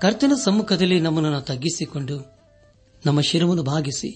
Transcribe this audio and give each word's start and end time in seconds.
ಕರ್ತನ 0.00 0.32
ಸಮ್ಮುಖದಲ್ಲಿ 0.44 1.00
ನಮ್ಮನ್ನು 1.00 1.40
ತಗ್ಗಿಸಿಕೊಂಡು, 1.40 2.16
ನಮ್ಮ 3.06 3.20
ಶಿರವನ್ನು 3.20 3.62
ಭಾಗಿಸಿ 3.62 4.10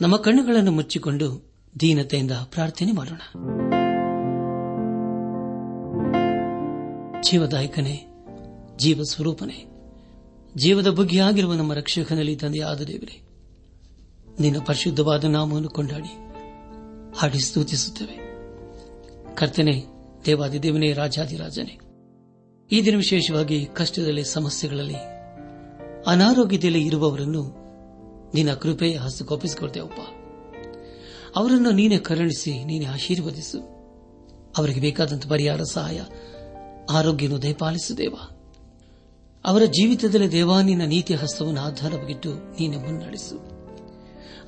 ನಮ್ಮ 0.00 0.16
ಕಣ್ಣುಗಳನ್ನು 0.16 0.72
ಮುಚ್ಚಿಕೊಂಡು 0.72 1.52
ದೀನತೆಯಿಂದ 1.80 2.30
ಪ್ರಾರ್ಥನೆ 2.30 2.92
ಮಾಡೋಣ. 2.92 3.22
ಜೀವದಾಯಕನೇ 7.20 7.96
ಜೀವ 8.76 9.02
ಸ್ವರೂಪನೇ 9.02 9.58
ಜೀವದ 10.56 10.88
ಬುಗ್ಗಿಯಾಗಿರುವ 10.88 11.52
ನಮ್ಮ 11.54 11.74
ರಕ್ಷಕನಲ್ಲಿ 11.74 12.36
ತಂದೆಯಾದ 12.36 12.80
ದೇವರೇ, 12.80 13.16
ನಿನ್ನ 14.40 14.58
ಪರಿಶುದ್ಧವಾದ 14.66 15.24
ನಾಮವನ್ನು 15.24 15.68
ಕೊಂಡಾಡಿ, 15.68 16.12
ಹಾಡಿ 17.18 17.38
ಸ್ತುತಿಸುತ್ತೇವೆ. 17.38 18.16
ಕರ್ತನೆ, 19.34 19.84
ದೇವಾದಿ 20.26 20.62
ದೇವನೇ, 20.62 20.92
ರಾಜಾದಿರಾಜನೇ 20.92 21.78
ಈ 22.72 22.84
ದಿನ 22.84 22.96
ವಿಶೇಷವಾಗಿ 22.96 23.66
ಕಷ್ಟದಲ್ಲಿ, 23.66 24.24
ಸಮಸ್ಯೆಗಳಲ್ಲಿ, 24.24 24.94
ಅನಾರೋಗ್ಯದಲ್ಲಿ 26.06 26.86
ಇರುವವರನ್ನು 26.86 27.42
ನಿನ್ನ 28.34 28.54
ಕೃಪೆಯ 28.54 28.96
ಹಸ್ತಗೊಪ್ಪಿಸಿಕೊಳ್ತೇವಪ್ಪ 28.96 30.00
ಅವರನ್ನು 31.36 31.70
ನೀನೆ 31.70 31.98
ಕರುಣಿಸಿ, 31.98 32.64
ನೀನೆ 32.64 32.84
ಆಶೀರ್ವದಿಸು. 32.84 33.60
ಅವರಿಗೆ 34.58 34.80
ಬೇಕಾದಂಥ 34.80 35.26
ಪರಿಹಾರ, 35.26 35.60
ಸಹಾಯ, 35.62 36.00
ಆರೋಗ್ಯವನ್ನು 36.90 37.42
ದಯಪಾಲಿಸು 37.42 37.98
ದೇವ. 37.98 38.14
ಅವರ 39.44 39.62
ಜೀವಿತದಲ್ಲಿ 39.64 40.32
ದೇವಾ, 40.32 40.62
ನಿನ್ನ 40.62 40.82
ನೀತಿಯ 40.82 41.16
ಹಸ್ತವನ್ನು 41.16 41.60
ಆಧಾರವಾಗಿಟ್ಟು 41.60 42.34
ನೀನೆ 42.34 42.76
ಮುನ್ನಡೆಸು. 42.76 43.38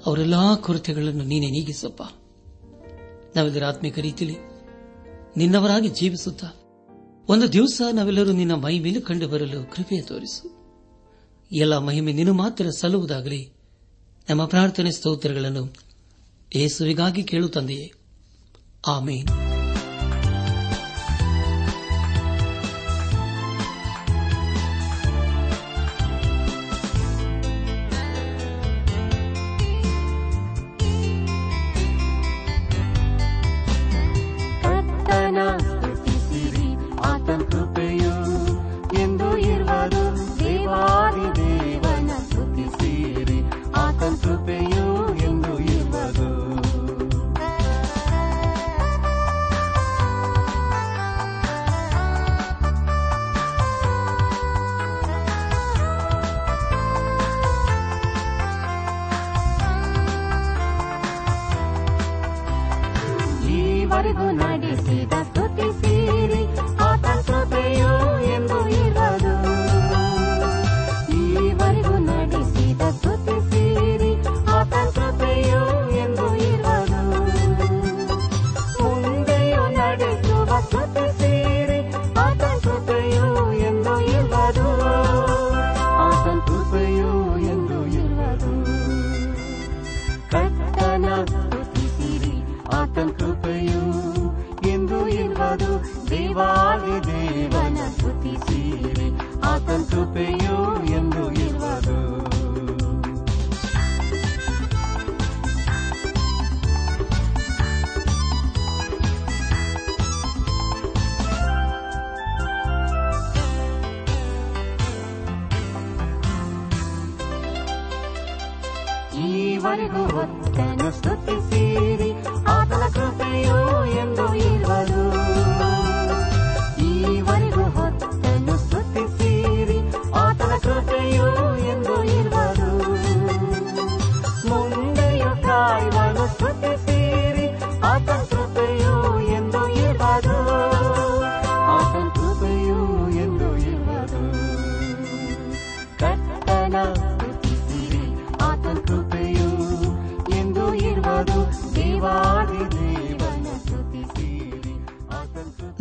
ಅವರೆಲ್ಲಾ 0.06 0.54
ಕೊರತೆಗಳನ್ನು 0.54 1.24
ನೀನೆ 1.24 1.46
ನೀಗಿಸಪ್ಪ. 1.46 2.02
ನಾವೆಲ್ಲರ 3.36 3.64
ಆತ್ಮಿಕ 3.64 3.98
ರೀತಿಯಲ್ಲಿ 3.98 4.38
ನಿನ್ನವರಾಗಿ 5.36 5.88
ಜೀವಿಸುತ್ತಾ 5.88 6.46
ಒಂದು 7.28 7.52
ದಿವಸ 7.52 7.82
ನಾವೆಲ್ಲರೂ 7.92 8.32
ನಿನ್ನ 8.32 8.54
ಮೈ 8.54 8.78
ಮೇಲೆ 8.78 9.00
ಕಂಡು 9.00 9.28
ಬರಲು 9.28 9.70
ಕೃಪೆ 9.70 10.00
ತೋರಿಸು. 10.00 10.54
ಎಲ್ಲ 11.52 11.78
ಮಹಿಮೆ 11.78 12.12
ನಿನ್ನ 12.12 12.30
ಮಾತ್ರ 12.30 12.70
ಸಲ್ಲುವುದಾಗಲಿ, 12.70 13.52
ನಮ್ಮ 14.30 14.44
ಪ್ರಾರ್ಥನೆ 14.44 14.92
ಸ್ತೋತ್ರಗಳನ್ನು 14.92 15.74
ಏಸುವಿಗಾಗಿ 16.54 17.22
ಕೇಳು 17.22 17.48
ತಂದೆಯೇ. 17.48 17.92
ಆಮೇನ್. 18.86 19.43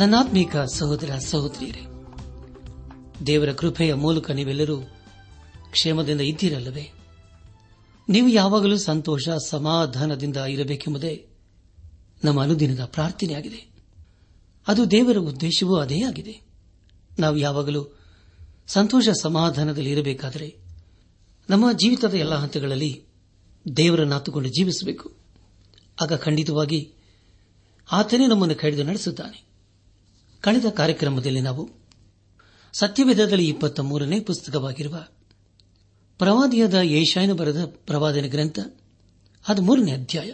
ನನ್ನಾತ್ಮೀಕ 0.04 0.58
ಸಹೋದರ 0.58 1.18
ಸಹೋದರಿಯರೇ, 1.26 1.82
ದೇವರ 3.28 3.54
ಕೃಪೆಯ 3.54 3.94
ಮೂಲಕ 3.94 4.32
ನೀವೆಲ್ಲರೂ 4.32 4.78
ಕ್ಷೇಮದಿಂದ 5.72 6.22
ಇದ್ದೀರಲ್ಲವೇ? 6.22 6.92
ನೀವು 8.10 8.28
ಯಾವಾಗಲೂ 8.28 8.78
ಸಂತೋಷ, 8.78 9.30
ಸಮಾಧಾನದಿಂದ 9.30 10.38
ಇರಬೇಕೆಂಬುದೇ 10.38 11.28
ನಮ್ಮ 12.24 12.44
ಅನುದಿನದ 12.44 12.86
ಪ್ರಾರ್ಥನೆಯಾಗಿದೆ. 12.86 13.72
ಅದು 14.68 14.92
ದೇವರ 14.92 15.18
ಉದ್ದೇಶವೂ 15.18 15.76
ಅದೇ 15.76 16.02
ಆಗಿದೆ. 16.02 16.42
ನಾವು 17.20 17.38
ಯಾವಾಗಲೂ 17.38 17.98
ಸಂತೋಷ, 18.68 19.10
ಸಮಾಧಾನದಲ್ಲಿ 19.10 19.92
ಇರಬೇಕಾದರೆ 19.92 20.58
ನಮ್ಮ 21.50 21.72
ಜೀವಿತದ 21.72 22.14
ಎಲ್ಲ 22.14 22.36
ಹಂತಗಳಲ್ಲಿ 22.36 23.06
ದೇವರನ್ನಾತುಕೊಂಡು 23.78 24.50
ಜೀವಿಸಬೇಕು. 24.50 25.14
ಆಗ 26.02 26.14
ಖಂಡಿತವಾಗಿ 26.14 26.94
ಆತನೇ 27.92 28.28
ನಮ್ಮನ್ನು 28.28 28.56
ಕಡಿದು 28.56 28.84
ನಡೆಸುತ್ತಾನೆ. 28.84 29.53
ಕಳೆದ 30.44 30.66
ಕಾರ್ಯಕ್ರಮದಲ್ಲಿ 30.66 31.42
ನಾವು 31.42 31.70
ಸತ್ಯವೇದದಲ್ಲಿ 32.74 33.48
ಇಪ್ಪತ್ತ 33.50 33.80
ಮೂರನೇ 33.80 34.20
ಪುಸ್ತಕವಾಗಿರುವ 34.20 35.06
ಪ್ರವಾದಿಯಾದ 36.18 36.74
ಏಷಾಯನ 36.74 37.34
ಬರೆದ 37.34 37.66
ಪ್ರವಾದನ 37.66 38.26
ಗ್ರಂಥ 38.28 38.60
ಅದು 39.48 39.62
ಮೂರನೇ 39.62 39.92
ಅಧ್ಯಾಯ 39.92 40.32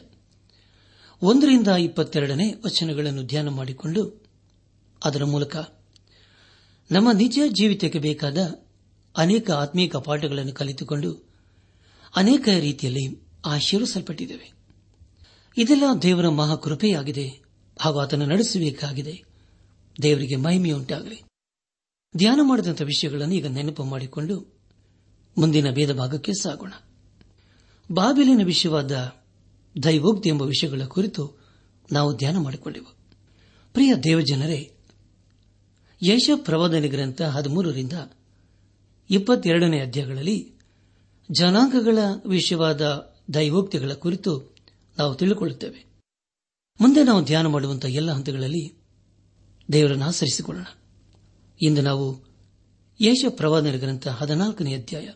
ಒಂದರಿಂದ 1.21 1.67
ಇಪ್ಪತ್ತೆರಡನೇ 1.67 2.53
ವಚನಗಳನ್ನು 2.65 3.23
ಧ್ಯಾನ 3.23 3.49
ಮಾಡಿಕೊಂಡು 3.49 4.25
ಅದರ 5.03 5.23
ಮೂಲಕ 5.23 5.55
ನಮ್ಮ 6.91 7.11
ನಿಜ 7.11 7.39
ಜೀವಿತಕ್ಕೆ 7.47 7.99
ಬೇಕಾದ 7.99 8.37
ಅನೇಕ 9.17 9.51
ಆತ್ಮೀಕ 9.51 9.95
ಪಾಠಗಳನ್ನು 9.95 10.53
ಕಲಿತುಕೊಂಡು 10.53 11.29
ಅನೇಕ 12.15 12.49
ರೀತಿಯಲ್ಲಿ 12.59 13.27
ಆಶೀರ್ವಿಸಲ್ಪಟ್ಟಿದ್ದೇವೆ 13.45 14.53
ಇದೆಲ್ಲ 15.57 15.83
ದೇವರ 16.01 16.29
ಮಹಾಕೃಪೆಯಾಗಿದೆ. 16.29 17.27
ಹಾಗೂ 17.79 17.99
ಆತನ 17.99 18.23
ನಡೆಸಬೇಕಾಗಿದೆ. 18.25 19.28
ದೇವರಿಗೆ 20.01 20.35
ಮಹಿಮೆಯುಂಟಾಗಲಿ 20.35 21.23
ಧ್ಯಾನ 22.17 22.39
ಮಾಡಿದಂಥ 22.43 22.81
ವಿಷಯಗಳನ್ನು 22.81 23.35
ಈಗ 23.35 23.45
ನೆನಪು 23.45 23.83
ಮಾಡಿಕೊಂಡು 23.83 24.59
ಮುಂದಿನ 25.37 25.71
ಭೇದ 25.71 25.93
ಭಾಗಕ್ಕೆ 25.93 26.33
ಸಾಗೋಣ. 26.33 26.73
ಬಾಬಿಲಿನ 27.91 28.41
ವಿಷಯವಾದ 28.45 28.91
ದೈವೋಕ್ತಿ 29.83 30.29
ಎಂಬ 30.29 30.41
ವಿಷಯಗಳ 30.41 30.81
ಕುರಿತು 30.83 31.37
ನಾವು 31.91 32.17
ಧ್ಯಾನ 32.17 32.37
ಮಾಡಿಕೊಂಡೆವು. 32.37 32.97
ಪ್ರಿಯ 33.73 33.95
ದೇವಜನರೇ 33.95 34.75
ಯಶ 36.01 36.29
ಪ್ರವಾದನೆ 36.35 36.87
ಗ್ರಂಥ 36.87 37.21
ಹದಿಮೂರರಿಂದ 37.21 37.93
ಇಪ್ಪತ್ತೆರಡನೇ 39.09 39.79
ಅಧ್ಯಾಯಗಳಲ್ಲಿ 39.79 40.53
ಜನಾಂಗಗಳ 41.31 41.97
ವಿಷಯವಾದ 42.27 42.81
ದೈವೋಕ್ತಿಗಳ 43.33 43.93
ಕುರಿತು 43.93 44.55
ನಾವು 44.97 45.15
ತಿಳಿದುಕೊಳ್ಳುತ್ತೇವೆ 45.15 45.85
ಮುಂದೆ 46.81 47.03
ನಾವು 47.03 47.25
ಧ್ಯಾನ 47.25 47.47
ಮಾಡುವಂತಹ 47.47 47.89
ಎಲ್ಲ 47.89 48.11
ಹಂತಗಳಲ್ಲಿ 48.11 48.78
ದೇವರನ್ನು 49.71 50.05
ಆಚರಿಸಿಕೊಳ್ಳೋಣ. 50.05 50.65
ಇಂದು 51.61 51.81
ನಾವು 51.81 52.25
ಯೇಷ 53.01 53.25
ಪ್ರವಾದನ 53.29 53.75
ಗ್ರಂಥ 53.75 54.07
ಹದಿನಾಲ್ಕನೇ 54.07 54.73
ಅಧ್ಯಾಯ, 54.75 55.09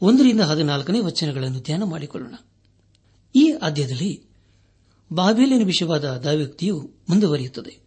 ಒಂದರಿಂದ 0.00 0.40
ಹದಿನಾಲ್ಕನೇ 0.40 1.00
ವಚನಗಳನ್ನು 1.00 1.60
ಧ್ಯಾನ 1.60 1.82
ಮಾಡಿಕೊಳ್ಳೋಣ. 1.82 2.34
ಈ 3.34 3.52
ಅಧ್ಯಾಯದಲ್ಲಿ 3.62 4.22
ಬಾಬೇಲಿನ 5.12 5.66
ವಿಷಯವಾದ 5.66 6.04
ದಾವ್ಯಕ್ತಿಯು 6.04 6.90
ಮುಂದುವರಿಯುತ್ತದೆ. 7.08 7.78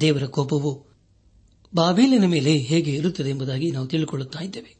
ದೇವರ 0.00 0.26
ಕೋಪವು 0.26 0.86
ಬಾಬೇಲಿನ 1.74 2.24
ಮೇಲೆ 2.24 2.56
ಹೇಗೆ 2.56 2.94
ಇರುತ್ತದೆ 2.94 3.30
ಎಂಬುದಾಗಿ 3.30 3.70
ನಾವು 3.70 3.86
ತಿಳಿದುಕೊಳ್ಳುತ್ತಾ 3.86 4.40
ಇದ್ದೇವೆ. 4.40 4.76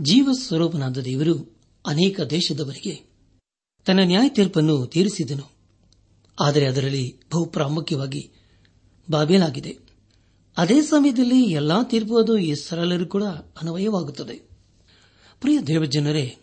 ಜೀವ 0.00 0.28
ಸ್ವರೂಪನಾದ 0.32 0.98
ದೇವರು 0.98 1.60
ಅನೇಕ 1.86 2.20
ದೇಶದವರಿಗೆ 2.20 3.14
ತನ್ನ 3.84 4.00
ನ್ಯಾಯ 4.02 4.28
ತೀರ್ಪನ್ನು 4.28 4.86
ತೀರಿಸಿದನು. 4.86 5.52
ಆದರೆ 6.40 6.66
ಅದರಲ್ಲಿ 6.66 7.20
ಬಹು 7.32 7.46
ಪ್ರಾಮುಖ್ಯವಾಗಿ 7.46 8.30
ಬಾಬೇಲಾಗಿದೆ. 9.10 9.78
ಅದೇ 10.56 10.82
ಸಮಯದಲ್ಲಿ 10.82 11.44
ಎಲ್ಲಾ 11.44 11.82
ತೀರ್ಪು 11.82 12.18
ಅದು 12.18 12.38
ಇಸ್ರಾಲರು 12.38 13.06
ಕೂಡ 13.06 13.22
ಅನ್ವಯವಾಗುತ್ತದೆ. 13.24 14.48
ಪ್ರಿಯ 15.40 15.60
ದೇವಜನರೇ, 15.60 16.36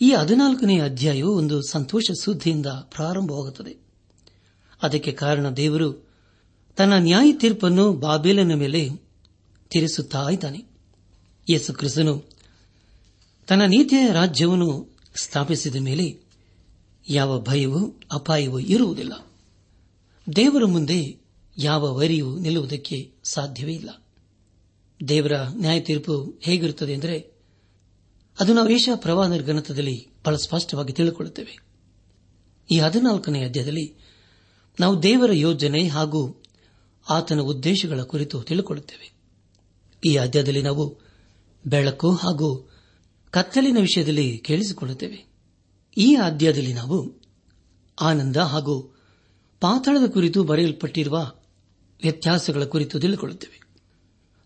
ಈ 0.00 0.12
ಹದಿನಾಲ್ಕನೇ 0.12 0.80
ಅಧ್ಯಾಯವು 0.80 1.36
ಒಂದು 1.36 1.62
ಸಂತೋಷ 1.62 2.02
ಸುದ್ದಿಯಿಂದ 2.20 2.66
ಪ್ರಾರಂಭವಾಗುತ್ತದೆ. 2.66 3.76
ಅದಕ್ಕೆ 4.82 5.12
ಕಾರಣ 5.12 5.48
ದೇವರು 5.48 6.08
ತನ್ನ 6.76 6.92
ನ್ಯಾಯ 6.92 7.32
ತೀರ್ಪನ್ನು 7.32 7.92
ಬಾಬೇಲನ 7.92 8.54
ಮೇಲೆ 8.54 8.90
ತೀರಿಸುತ್ತಾ 9.70 10.28
ಇದ್ದಾನೆ. 10.30 10.64
ಯೇಸು 11.50 11.74
ಕ್ರಿಸ್ತನು 11.74 12.24
ತನ್ನ 13.46 13.62
ನೀತಿಯ 13.62 14.12
ರಾಜ್ಯವನ್ನು 14.12 14.96
ಸ್ಥಾಪಿಸಿದ 15.22 15.76
ಮೇಲೆ 15.76 16.18
ಯಾವ 17.08 17.40
ಭಯವೂ 17.40 18.00
ಅಪಾಯವೂ 18.12 18.58
ಇರುವುದಿಲ್ಲ. 18.58 19.26
ದೇವರ 20.36 20.64
ಮುಂದೆ 20.64 21.23
ಯಾವ 21.58 21.96
ವರಿಯೂ 21.96 22.38
ನಿಲ್ಲುವುದಕ್ಕೆ 22.38 23.12
ಸಾಧ್ಯವೇ 23.24 23.72
ಇಲ್ಲ. 23.72 24.02
ದೇವರ 25.08 25.32
ನ್ಯಾಯ 25.32 25.80
ತೀರ್ಪು 25.80 26.38
ಹೇಗಿರುತ್ತದೆ 26.42 26.92
ಎಂದರೆ, 26.92 27.34
ಅದು 28.40 28.54
ನಾವು 28.54 28.68
ಏಷಾ 28.68 28.96
ಪ್ರವಾಹ 28.96 29.36
ಗ್ರಂಥದಲ್ಲಿ 29.36 30.06
ಬಹಳ 30.24 30.36
ಸ್ಪಷ್ಟವಾಗಿ 30.36 30.92
ತಿಳಿದುಕೊಳ್ಳುತ್ತೇವೆ 30.92 31.58
ಈ 32.70 32.78
ಹದಿನಾಲ್ಕನೇ 32.78 33.44
ಅಧ್ಯಾಯದಲ್ಲಿ 33.44 33.94
ನಾವು 34.80 35.02
ದೇವರ 35.02 35.32
ಯೋಜನೆ 35.32 35.88
ಹಾಗೂ 35.88 36.42
ಆತನ 37.08 37.40
ಉದ್ದೇಶಗಳ 37.40 38.02
ಕುರಿತು 38.02 38.42
ತಿಳಿದುಕೊಳ್ಳುತ್ತೇವೆ 38.42 39.12
ಈ 40.06 40.16
ಅಧ್ಯಾಯದಲ್ಲಿ 40.16 40.62
ನಾವು 40.62 41.00
ಬೆಳಕು 41.66 42.14
ಹಾಗೂ 42.14 42.70
ಕತ್ತಲಿನ 43.30 43.76
ವಿಷಯದಲ್ಲಿ 43.80 44.38
ಕೇಳಿಸಿಕೊಳ್ಳುತ್ತೇವೆ. 44.38 45.26
ಈ 45.98 46.14
ಅಧ್ಯಾಯದಲ್ಲಿ 46.14 46.72
ನಾವು 46.72 47.22
ಆನಂದ 48.00 48.36
ಹಾಗೂ 48.36 48.96
ಪಾತಾಳದ 49.60 50.10
ಕುರಿತು 50.10 50.44
ಬರೆಯಲ್ಪಟ್ಟಿರುವ 50.44 51.34
ವ್ಯತ್ಯಾಸಗಳ 52.02 52.64
ಕುರಿತು 52.64 53.00
ತಿಳಿದುಕೊಳ್ಳುತ್ತೇವೆ. 53.00 53.64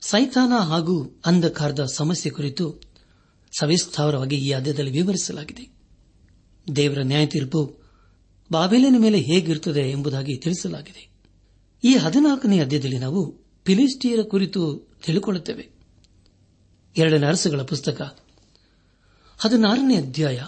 ಸೈತಾನ 0.01 0.53
ಹಾಗೂ 0.59 1.21
ಅಂಧಕಾರದ 1.27 1.87
ಸಮಸ್ಯೆ 1.95 2.33
ಕುರಿತು 2.33 2.81
ಸವಿಸ್ತಾರವಾಗಿ 3.61 4.37
ಈ 4.37 4.53
ಅಧ್ಯದಲ್ಲಿ 4.53 4.91
ವಿವರಿಸಲಾಗಿದೆ. 4.91 5.79
ದೇವರ 6.77 6.99
ನ್ಯಾಯ 7.03 7.27
ತೀರ್ಪು 7.27 7.79
ಬಾಬೇಲಿನ 8.53 8.95
ಮೇಲೆ 8.99 9.19
ಹೇಗಿರುತ್ತದೆ 9.19 9.81
ಎಂಬುದಾಗಿ 9.81 10.37
ತಿಳಿಸಲಾಗಿದೆ. 10.37 11.11
ಈ 11.85 11.97
ಹದಿನಾಲ್ಕನೇ 11.97 12.61
ಅಧ್ಯದಲ್ಲಿ 12.61 12.99
ನಾವು 12.99 13.37
ಫಿಲಿಸ್ಟಿಯರ 13.65 14.23
ಕುರಿತು 14.23 14.89
ತಿಳಿದುಕೊಳ್ಳುತ್ತೇವೆ. 15.05 15.69
ಎರಡನೇ 16.97 17.27
ಅರಸುಗಳ 17.27 17.63
ಪುಸ್ತಕ, 17.63 18.19
ಹದಿನಾರನೇ 19.39 19.97
ಅಧ್ಯಾಯ, 19.97 20.43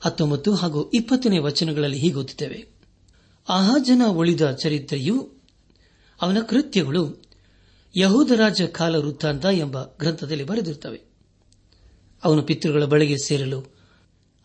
ಹತ್ತೊಂಬತ್ತು 0.00 0.54
ಹಾಗೂ 0.54 0.90
ಇಪ್ಪತ್ತನೇ 0.90 1.38
ವಚನಗಳಲ್ಲಿ 1.38 1.98
ಹೀಗೆ 1.98 2.14
ಓದುತ್ತೇವೆ. 2.14 2.68
ಅಹಾಜನ 3.48 4.02
ಉಳಿದ 4.08 4.50
ಚರಿತ್ರೆಯು 4.50 5.39
ಅವನ 6.20 6.38
ಕೃತ್ಯಗಳು 6.48 7.22
ಯಹೂದರಾಜ 7.96 8.62
ಕಾಲ 8.62 8.96
ವೃತ್ತಾಂತ 8.96 9.44
ಎಂಬ 9.44 9.84
ಗ್ರಂಥದಲ್ಲಿ 9.84 10.44
ಬರೆದಿರುತ್ತವೆ. 10.44 11.00
ಅವನು 12.24 12.42
ಪಿತೃಗಳ 12.42 12.84
ಬಳಿಗೆ 12.84 13.16
ಸೇರಲು 13.24 13.64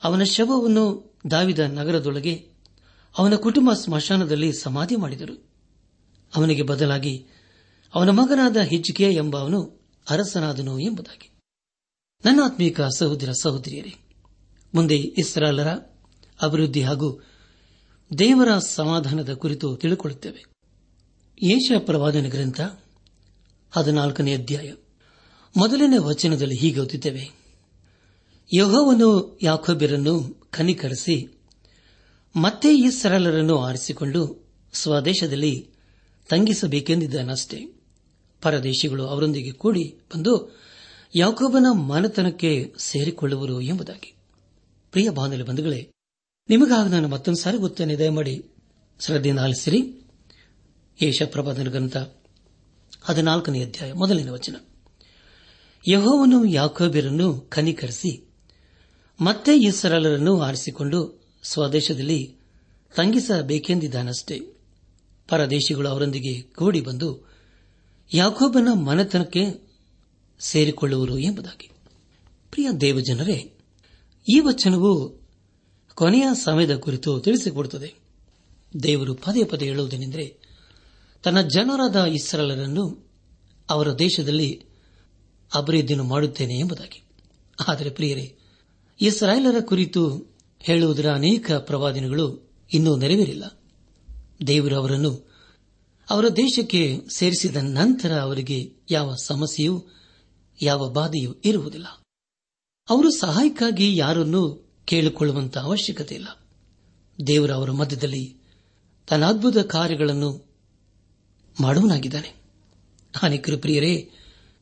ಅವನ 0.04 0.24
ಶವವನ್ನು 0.24 1.16
ದಾವಿದ 1.32 1.60
ನಗರದೊಳಗೆ 1.60 2.50
ಅವನ 3.18 3.36
ಕುಟುಂಬ 3.36 3.74
ಸ್ಮಶಾನದಲ್ಲಿ 3.74 4.54
ಸಮಾಧಿ 4.54 4.96
ಮಾಡಿದರು. 4.96 5.50
ಅವನಿಗೆ 6.36 6.62
ಬದಲಾಗಿ 6.62 7.28
ಅವನ 7.96 8.10
ಮಗನಾದ 8.10 8.58
ಹಿಜ್ಜಿಕೆ 8.58 9.12
ಎಂಬ 9.12 9.40
ಅವನು 9.40 9.90
ಅರಸನಾದನು 10.10 10.80
ಎಂಬುದಾಗಿ. 10.80 11.32
ನನ್ನ 12.26 12.40
ಆತ್ಮೀಕ 12.46 12.82
ಸಹೋದರ 12.82 13.32
ಸಹೋದರಿಯರೇ, 13.32 13.94
ಮುಂದೆ 14.74 14.98
ಇಸ್ರಾಲರ 14.98 15.68
ಅಭಿವೃದ್ಧಿ 16.42 16.84
ಹಾಗೂ 16.84 17.24
ದೇವರ 18.18 18.60
ಸಮಾಧಾನದ 18.60 19.34
ಕುರಿತು 19.34 19.76
ತಿಳಿದುಕೊಳ್ಳುತ್ತೇವೆ 19.76 20.55
ಏಷ 21.44 21.72
ಪ್ರವಾದನ 21.78 22.26
ಗ್ರಂಥ, 22.30 22.62
ಹದಿನಾಲ್ಕನೇ 23.72 24.34
ಅಧ್ಯಾಯ. 24.34 24.74
ಮೊದಲನೇ 25.58 25.98
ವಚನದಲ್ಲಿ 25.98 26.58
ಹೀಗೆ 26.60 26.80
ಓದುತ್ತೇವೆ. 26.80 27.30
ಯಹೋವನು 28.58 29.40
ಯಾಕೋಬ್ಯರನ್ನು 29.42 30.42
ಕನಿಕರಿಸಿ, 30.52 31.40
ಮತ್ತೆ 32.36 32.78
ಈ 32.78 32.90
ಸರಳರನ್ನು 32.90 33.60
ಆರಿಸಿಕೊಂಡು 33.60 34.48
ಸ್ವದೇಶದಲ್ಲಿ 34.74 35.70
ತಂಗಿಸಬೇಕೆಂದಿದ್ದಾನಷ್ಟೇ. 36.30 37.66
ಪರದೇಶಿಗಳು 38.42 39.08
ಅವರೊಂದಿಗೆ 39.08 39.52
ಕೂಡಿ 39.52 39.84
ಬಂದು 39.84 40.60
ಯಾಕೋಬನ 41.16 41.66
ಮನತನಕ್ಕೆ 41.72 42.74
ಸೇರಿಕೊಳ್ಳುವರು 42.78 43.62
ಎಂಬುದಾಗಿ. 43.62 44.16
ಪ್ರಿಯ 44.92 45.10
ಬಾಂಧವ್ಯ 45.10 45.44
ಬಂಧುಗಳೇ, 45.44 45.92
ನಿಮಗಾಗಿ 46.50 46.90
ನಾನು 46.90 47.08
ಮತ್ತೊಂದು 47.08 47.40
ಸಾರಿ 47.40 47.58
ಗೊತ್ತೇನೆ 47.58 47.98
ದಯಮಾಡಿ 47.98 48.46
ಶ್ರದ್ಧೆಯಿಂದ 49.00 49.40
ಆಲಿಸಿರಿ. 49.40 50.05
ಯೇಷ 51.02 51.22
ಪ್ರಭಾದನ 51.24 51.70
ಗ್ರಂಥ 51.70 51.98
ಹದಿನಾಲ್ಕನೇ 53.02 53.64
ಅಧ್ಯಾಯ 53.64 53.94
ಮೊದಲಿನ 53.94 54.30
ವಚನ. 54.30 54.56
ಯಹೋವನು 55.88 56.46
ಯಾಕೋಬಿರನ್ನು 56.46 57.40
ಕನಿಕರಿಸಿ, 57.40 58.30
ಮತ್ತೆ 59.22 59.58
ಈ 59.58 59.72
ಸರಳರನ್ನು 59.72 60.42
ಆರಿಸಿಕೊಂಡು 60.42 61.26
ಸ್ವದೇಶದಲ್ಲಿ 61.44 62.36
ತಂಗಿಸಬೇಕೆಂದಿದ್ದಾನಷ್ಟೇ. 62.96 64.40
ಪರದೇಶಿಗಳು 65.28 65.90
ಅವರೊಂದಿಗೆ 65.90 66.42
ಕೂಡಿ 66.42 66.82
ಬಂದು 66.82 67.30
ಯಾಕೋಬನ 68.14 68.68
ಮನೆತನಕ್ಕೆ 68.74 69.70
ಸೇರಿಕೊಳ್ಳುವರು 70.40 71.18
ಎಂಬುದಾಗಿ. 71.18 71.70
ಪ್ರಿಯ 72.52 72.72
ದೇವಜನರೇ, 72.72 73.54
ಈ 74.36 74.40
ವಚನವು 74.40 75.22
ಕೊನೆಯ 75.96 76.28
ಸಮಯದ 76.44 76.76
ಕುರಿತು 76.76 77.20
ತಿಳಿಸಿಕೊಡುತ್ತದೆ. 77.20 77.94
ದೇವರು 78.84 79.16
ಪದೇ 79.16 79.44
ಪದೇ 79.44 79.66
ಹೇಳುವುದೇನೆಂದರೆ 79.66 80.45
ತನ್ನ 81.26 81.42
ಜನರಾದ 81.42 82.04
ಇಸ್ರಾಲರನ್ನು 82.04 83.12
ಅವರ 83.70 83.94
ದೇಶದಲ್ಲಿ 83.94 84.66
ಅಭಿವೃದ್ಧಿಯನ್ನು 85.56 86.04
ಮಾಡುತ್ತೇನೆ 86.04 86.60
ಎಂಬುದಾಗಿ. 86.60 87.04
ಆದರೆ 87.68 87.90
ಪ್ರಿಯರೇ, 87.90 88.38
ಇಸ್ರಾಯೇಲರ 89.02 89.60
ಕುರಿತು 89.60 90.34
ಹೇಳುವುದರ 90.60 91.12
ಅನೇಕ 91.12 91.52
ಪ್ರವಾದಿನಗಳು 91.52 92.54
ಇನ್ನೂ 92.74 92.98
ನೆರವೇರಿಲ್ಲ. 92.98 93.60
ದೇವರು 94.48 94.76
ಅವರನ್ನು 94.76 95.32
ಅವರ 96.10 96.28
ದೇಶಕ್ಕೆ 96.28 97.02
ಸೇರಿಸಿದ 97.16 97.56
ನಂತರ 97.56 98.20
ಅವರಿಗೆ 98.20 98.74
ಯಾವ 98.92 99.14
ಸಮಸ್ಯೆಯೂ, 99.24 99.86
ಯಾವ 100.62 100.90
ಬಾಧೆಯೂ 100.90 101.34
ಇರುವುದಿಲ್ಲ. 101.46 101.88
ಅವರು 102.90 103.12
ಸಹಾಯಕ್ಕಾಗಿ 103.12 103.98
ಯಾರನ್ನೂ 103.98 104.74
ಕೇಳಿಕೊಳ್ಳುವಂತಹ 104.86 105.62
ಅವಶ್ಯಕತೆ 105.62 106.16
ಇಲ್ಲ. 106.16 106.28
ದೇವರ 107.28 107.52
ಅವರ 107.52 107.72
ಮಧ್ಯದಲ್ಲಿ 107.72 108.38
ತನ್ನ 109.10 109.26
ಅದ್ಭುತ 109.26 109.58
ಕಾರ್ಯಗಳನ್ನು 109.58 110.45
ಮಾಡುವನಾಗಿದ್ದಾನೆ. 111.62 112.36
ಅನೇಕರು 113.22 113.58
ಪ್ರಿಯರೇ 113.58 114.10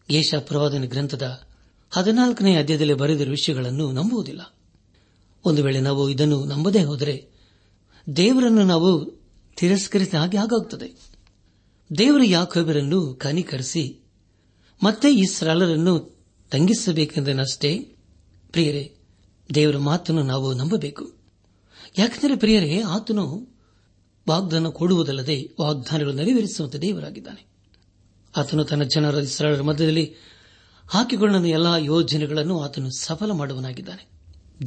ಗೇಶ 0.09 0.35
ಪ್ರವಾದನ 0.39 0.83
ಗ್ರಂಥದ 0.83 1.43
ಹದಿನಾಲ್ಕನೇ 1.91 2.55
ಅಧ್ಯಾಯದಲ್ಲಿ 2.55 2.93
ಬರೆದಿರುವ 2.93 3.31
ವಿಷಯಗಳನ್ನು 3.31 3.91
ನಂಬುವುದಿಲ್ಲ. 3.91 4.55
ಒಂದು 5.45 5.63
ವೇಳೆ 5.63 5.81
ನಾವು 5.81 6.09
ಇದನ್ನು 6.09 6.45
ನಂಬದೇ 6.45 6.83
ಹೋದರೆ 6.83 7.29
ದೇವರನ್ನು 8.15 8.63
ನಾವು 8.63 9.23
ತಿರಸ್ಕರಿಸಿದ 9.57 10.13
ಹಾಗೆ 10.13 10.37
ಆಗುತ್ತದೆ 10.37 11.13
ದೇವರು 11.97 12.23
ಯಾಕೋಬರನ್ನು 12.23 13.15
ಕನಿಕರಿಸಿ 13.15 13.99
ಮತ್ತೆ 14.83 15.15
ಈ 15.15 15.23
ಸರಳರನ್ನು 15.23 16.13
ತಂಗಿಸಬೇಕೆಂದನಷ್ಟೇ 16.51 17.79
ಪ್ರಿಯರೇ, 18.51 18.95
ದೇವರ 19.55 19.77
ಮಾತನ್ನು 19.77 20.23
ನಾವು 20.23 20.53
ನಂಬಬೇಕು. 20.53 21.13
ಯಾಕೆಂದರೆ 21.97 22.35
ಪ್ರಿಯರೇ, 22.35 22.81
ಆತನು 22.81 23.52
ವಾಗ್ದಾನ 24.29 24.67
ಕೊಡುವುದಲ್ಲದೆ 24.67 25.55
ವಾಗ್ದಾನಗಳು 25.61 26.13
ನೆರವೇರಿಸುವಂತೆ 26.13 26.77
ದೇವರಾಗಿದ್ದಾನೆ. 26.77 27.45
ಆತನು 28.37 28.63
ತನ್ನ 28.63 28.83
ಜನರ 28.83 29.23
ಸರಳರ 29.23 29.61
ಮಧ್ಯದಲ್ಲಿ 29.61 30.15
ಹಾಕಿಕೊಂಡನ 30.87 31.45
ಎಲ್ಲಾ 31.45 31.77
ಯೋಜನೆಗಳನ್ನು 31.77 32.61
ಆತನು 32.61 32.89
ಸಫಲ 32.99 33.31
ಮಾಡುವನಾಗಿದ್ದಾನೆ. 33.31 34.09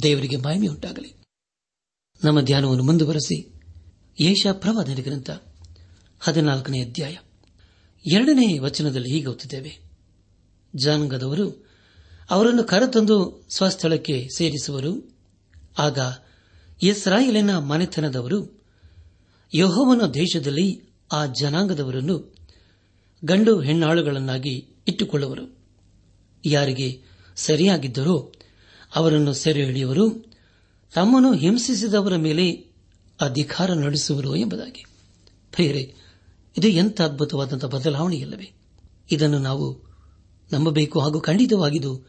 ದೇವರಿಗೆ 0.01 0.35
ಮಹಿಮೆಯುಂಟಾಗಲಿ. 0.35 1.13
ನಮ್ಮ 2.23 2.41
ಧ್ಯಾನವನ್ನು 2.41 2.83
ಮುಂದುವರೆಸಿ 2.83 3.53
ಏಷಾ 4.19 4.53
ಪ್ರವಾದನ 4.53 4.95
ಗ್ರಂಥ 4.95 5.29
ಹದಿನಾಲ್ಕನೇ 6.19 6.83
ಅಧ್ಯಾಯ. 6.83 7.17
ಎರಡನೇ 8.11 8.59
ವಚನದಲ್ಲಿ 8.59 9.11
ಹೀಗೆ 9.11 9.25
ಓದುತ್ತಿದ್ದೇವೆ. 9.25 9.79
ಜನಾಂಗದವರು 10.75 11.67
ಅವರನ್ನು 12.29 12.63
ಕರೆತಂದು 12.63 13.45
ಸ್ವಸ್ಥಳಕ್ಕೆ 13.49 14.27
ಸೇರಿಸುವರು. 14.37 15.17
ಆಗ 15.79 15.99
ಇಸ್ರಾಯೇಲಿನ 16.81 17.57
ಮನೆತನದವರು 17.57 18.56
ಯಹೋವನ 19.53 20.01
ದೇಶದಲ್ಲಿ 20.05 20.81
ಆ 21.11 21.25
ಜನಾಂಗದವರನ್ನು 21.25 22.35
ಗಂಡು 23.25 23.59
ಹೆಣ್ಣಾಳುಗಳನ್ನಾಗಿ 23.59 24.67
ಇಟ್ಟುಕೊಳ್ಳುವರು. 24.87 25.57
ಯಾರಿಗೆ 26.45 27.01
ಸರಿಯಾಗಿದ್ದರೋ 27.35 28.31
ಅವರನ್ನು 28.95 29.33
ಸೆರೆ 29.33 29.65
ಹಿಡಿಯುವರು 29.65 30.09
ತಮ್ಮನ್ನು 30.93 31.33
ಹಿಂಸಿಸಿದವರ 31.33 32.15
ಮೇಲೆ 32.15 32.51
ಅಧಿಕಾರ 33.21 33.73
ನಡೆಸುವರು 33.73 34.35
ಎಂಬುದಾಗಿ. 34.35 34.85
ಪ್ರಿಯರೇ, 35.51 35.95
ಇದು 36.57 36.67
ಎಂಥ 36.67 37.01
ಅದ್ಭುತವಾದಂತಹ 37.01 37.67
ಬದಲಾವಣೆಯಲ್ಲವೇ? 37.67 38.51
ಇದನ್ನು 39.11 39.39
ನಾವು 39.39 39.87
ನಂಬಬೇಕು 40.53 40.99
ಹಾಗೂ 40.99 41.21
ಖಂಡಿತವಾಗಿದು 41.21 42.07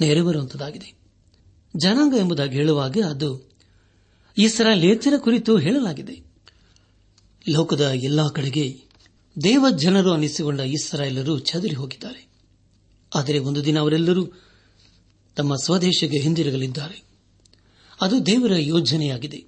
ನೆರವೇರುವಂತದಾಗಿದೆ 0.00 0.94
ಜನಾಂಗ 1.76 2.14
ಎಂಬುದಾಗಿ 2.18 2.56
ಹೇಳುವಾಗ 2.56 2.96
ಅದು 3.08 3.50
ಇಸ್ರಾಯೇಲ್ಯರ 4.38 5.14
ಕುರಿತು 5.18 5.58
ಹೇಳಲಾಗಿದೆ. 5.58 6.29
ಲೋಕದ 7.50 7.90
ಎಲ್ಲಾ 7.90 8.28
ಕಡೆಗೆ 8.28 8.80
ದೇವ 9.42 9.66
ಜನರು 9.76 10.12
ಅನಿಸಿಕೊಂಡ 10.12 10.60
ಇಸ್ರಾಯೇಲರು 10.60 11.38
ಚದರಿ 11.38 11.74
ಹೋಗಿದ್ದಾರೆ. 11.74 12.28
ಆದರೆ 13.14 13.38
ಒಂದು 13.38 13.64
ದಿನ 13.64 13.78
ಅವರೆಲ್ಲರೂ 13.78 14.26
ತಮ್ಮ 15.36 15.56
ಸ್ವದೇಶಕ್ಕೆ 15.56 16.18
ಹಿಂದಿರುಗಲಿದ್ದಾರೆ. 16.18 17.02
ಅದು 18.00 18.26
ದೇವರ 18.26 18.52
ಯೋಜನೆಯಾಗಿದೆ. 18.56 19.44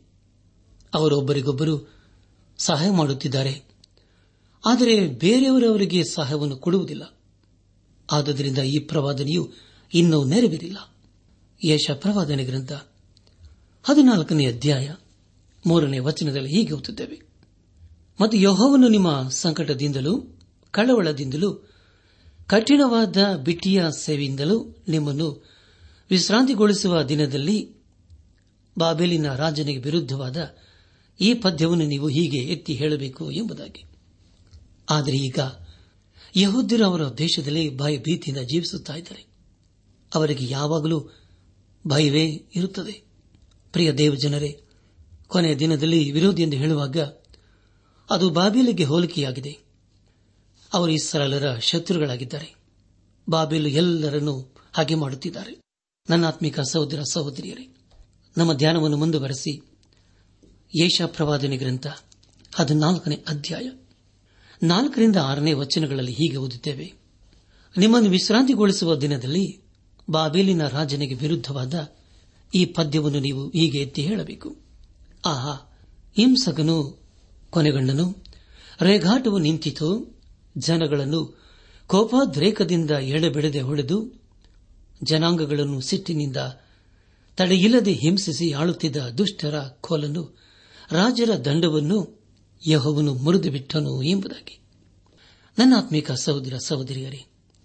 ಅವರೊಬ್ಬರಿಗೊಬ್ಬರು 0.94 1.94
ಸಹಾಯ 2.58 2.90
ಮಾಡುತ್ತಿದ್ದಾರೆ. 2.90 3.62
ಆದರೆ 4.66 5.06
ಬೇರೆಯವರು 5.06 5.70
ಅವರಿಗೆ 5.70 6.04
ಸಹಾಯವನ್ನು 6.04 6.56
ಕೊಡುವುದಿಲ್ಲ. 6.56 7.18
ಆದ್ದರಿಂದ 8.12 8.58
ಈ 8.58 8.78
ಪ್ರವಾದನೆಯು 8.78 9.52
ಇನ್ನೂ 9.94 10.24
ನೆರವೇರಿಲ್ಲ. 10.24 10.94
ಯಶ 11.64 11.90
ಪ್ರವಾದನೆ 11.94 12.44
ಗ್ರಂಥ 12.44 12.72
ಹದಿನಾಲ್ಕನೇ 13.82 14.46
ಅಧ್ಯಾಯ 14.46 14.94
ಮೂರನೇ 15.66 15.98
ವಚನದಲ್ಲಿ 15.98 16.48
ಹೀಗೆ 16.48 16.72
ಓದುತ್ತೇವೆ. 16.72 17.31
ಮತ್ತು 18.20 18.36
ಯಹೋವನು 18.36 18.88
ನಿಮ್ಮ 18.88 19.28
ಸಂಕಟದಿಂದಲೂ, 19.28 20.38
ಕಳವಳದಿಂದಲೂ, 20.70 21.52
ಕಠಿಣವಾದ 22.46 23.36
ಬಿಟ್ಟಿಯ 23.44 23.84
ಸೇವೆಯಿಂದಲೂ 23.98 24.84
ನಿಮ್ಮನ್ನು 24.88 25.46
ವಿಶ್ರಾಂತಿಗೊಳಿಸುವ 26.10 27.02
ದಿನದಲ್ಲಿ 27.02 27.72
ಬಾಬೇಲಿನ 28.78 29.34
ರಾಜನಿಗೆ 29.34 29.80
ವಿರುದ್ಧವಾದ 29.80 30.36
ಈ 31.20 31.34
ಪದ್ಯವನ್ನು 31.34 31.86
ನೀವು 31.86 32.08
ಹೀಗೆ 32.08 32.38
ಎತ್ತಿ 32.38 32.74
ಹೇಳಬೇಕು 32.74 33.30
ಎಂಬುದಾಗಿ. 33.30 33.84
ಆದರೆ 34.90 35.16
ಈಗ 35.16 35.38
ಯಹೋದ್ಯರು 36.36 36.84
ಅವರ 36.84 37.08
ದೇಶದಲ್ಲಿ 37.08 37.76
ಭಯಭೀತಿಯಿಂದ 37.76 38.42
ಜೀವಿಸುತ್ತಿದ್ದಾರೆ 38.42 39.26
ಅವರಿಗೆ 40.14 40.46
ಯಾವಾಗಲೂ 40.50 41.08
ಭಯವೇ 41.86 42.24
ಇರುತ್ತದೆ. 42.54 43.04
ಪ್ರಿಯ 43.72 43.92
ದೇವಜನರೇ, 43.92 44.60
ಕೊನೆಯ 45.26 45.56
ದಿನದಲ್ಲಿ 45.56 46.10
ವಿರೋಧಿ 46.10 46.42
ಎಂದು 46.42 46.56
ಹೇಳುವಾಗ 46.56 46.96
ಅದು 48.10 48.30
ಬಾಬೇಲಿಗೆ 48.30 48.84
ಹೋಲಿಕೆಯಾಗಿದೆ. 48.84 49.58
ಅವರು 50.72 50.90
ಇಸ್ರಾಲರ 50.90 51.58
ಶತ್ರುಗಳಾಗಿದ್ದಾರೆ. 51.58 52.54
ಬಾಬೇಲು 53.30 53.68
ಎಲ್ಲರನ್ನೂ 53.68 54.54
ಹಾಗೆ 54.72 54.94
ಮಾಡುತ್ತಿದ್ದಾರೆ. 54.94 55.60
ನನ್ನಾತ್ಮಿಕ 56.10 56.60
ಸಹೋದರ 56.60 57.00
ಸಹೋದರಿಯರೇ, 57.12 57.76
ನಮ್ಮ 58.36 58.52
ಧ್ಯಾನವನ್ನು 58.52 58.96
ಮುಂದುವರೆಸಿ 58.96 59.62
ಯೇಷಾ 60.80 61.06
ಪ್ರವಾದನೆ 61.06 61.56
ಗ್ರಂಥ 61.56 61.86
ಹದಿನಾಲ್ಕನೇ 62.54 63.24
ಅಧ್ಯಾಯ. 63.28 63.70
ನಾಲ್ಕರಿಂದ 64.62 65.16
ಆರನೇ 65.16 65.52
ವಚನಗಳಲ್ಲಿ 65.52 66.12
ಹೀಗೆ 66.12 66.36
ಓದುತ್ತೇವೆ. 66.36 66.92
ನಿಮ್ಮನ್ನು 67.78 68.10
ವಿಶ್ರಾಂತಿಗೊಳಿಸುವ 68.10 68.96
ದಿನದಲ್ಲಿ 68.96 69.60
ಬಾಬೇಲಿನ 70.10 70.66
ರಾಜನಿಗೆ 70.66 71.14
ವಿರುದ್ಧವಾದ 71.14 71.74
ಈ 72.54 72.64
ಪದ್ಯವನ್ನು 72.64 73.20
ನೀವು 73.20 73.48
ಹೀಗೆ 73.48 73.78
ಎತ್ತಿ 73.78 74.02
ಹೇಳಬೇಕು. 74.02 74.56
ಆಹಾ, 75.24 75.78
ಹಿಂಸಕನು 76.16 77.01
ಕೊನೆಗಣ್ಣನು, 77.52 78.24
ರೇಘಾಟವು 78.82 79.38
ನಿಂತಿತು, 79.38 80.20
ಜನಗಳನ್ನು 80.56 81.42
ಕೋಪಾದ್ರೇಕದಿಂದ 81.86 82.90
ಎಳೆಬಿಡದೆ 82.90 83.60
ಹೊಡೆದು 83.60 84.12
ಜನಾಂಗಗಳನ್ನು 85.02 85.80
ಸಿಟ್ಟಿನಿಂದ 85.80 86.36
ತಡೆಯಿಲ್ಲದೆ 87.36 87.92
ಹಿಂಸಿಸಿ 87.92 88.52
ಆಳುತ್ತಿದ್ದ 88.52 88.96
ದುಷ್ಟರ 88.96 89.58
ಕೋಲನ್ನು 89.80 90.38
ರಾಜರ 90.92 91.36
ದಂಡವನ್ನು 91.44 92.22
ಯಹೋವನು 92.68 93.14
ಮುರಿದು 93.14 93.50
ಬಿಟ್ಟನು 93.50 94.02
ಎಂಬುದಾಗಿ. 94.02 94.58
ನನ್ನ 95.58 95.74
ಆತ್ಮಿಕ 95.76 96.12
ಸಹೋದರ 96.12 96.56
ಸಹೋದರಿಯರೇ, 96.66 97.20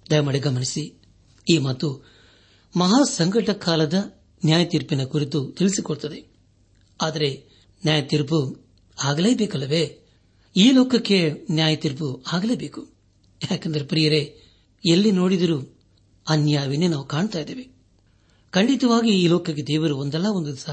ದಯಮಾಡಿ 0.09 0.39
ಗಮನಿಸಿ, 0.39 1.01
ಈ 1.49 1.57
ಮಾತು 1.57 2.05
ಮಹಾ 2.77 3.03
ಸಂಕಟ 3.03 3.49
ಕಾಲದ 3.49 3.93
ನ್ಯಾಯ 4.45 4.65
ತೀರ್ಪಿನ 4.65 5.03
ಕುರಿತು 5.03 5.51
ತಿಳಿಸಿಕೊಡುತ್ತದೆ. 5.51 6.35
ಆದರೆ 7.01 7.29
ನ್ಯಾಯ 7.85 8.01
ತೀರ್ಪು 8.01 8.66
ಆಗಲೇಬೇಕಲ್ಲವೇ? 9.03 9.99
ಈ 10.55 10.71
ಲೋಕಕ್ಕೆ 10.71 11.45
ನ್ಯಾಯ 11.51 11.75
ತೀರ್ಪು 11.75 12.23
ಆಗಲೇಬೇಕು. 12.31 12.87
ಯಾಕೆಂದರೆ 13.51 13.85
ಪ್ರಿಯರೇ, 13.85 14.41
ಎಲ್ಲಿ 14.85 15.11
ನೋಡಿದರೂ 15.11 15.79
ಅನ್ಯಾಯವನ್ನೇ 16.29 16.87
ನಾವು 16.87 17.05
ಕಾಣ್ತಾ 17.05 17.39
ಇದ್ದೇವೆ. 17.39 17.77
ಖಂಡಿತವಾಗಿ 18.51 19.23
ಈ 19.23 19.27
ಲೋಕಕ್ಕೆ 19.27 19.63
ದೇವರು 19.63 19.97
ಒಂದಲ್ಲ 19.97 20.25
ಒಂದು 20.25 20.47
ದಿವಸ 20.47 20.69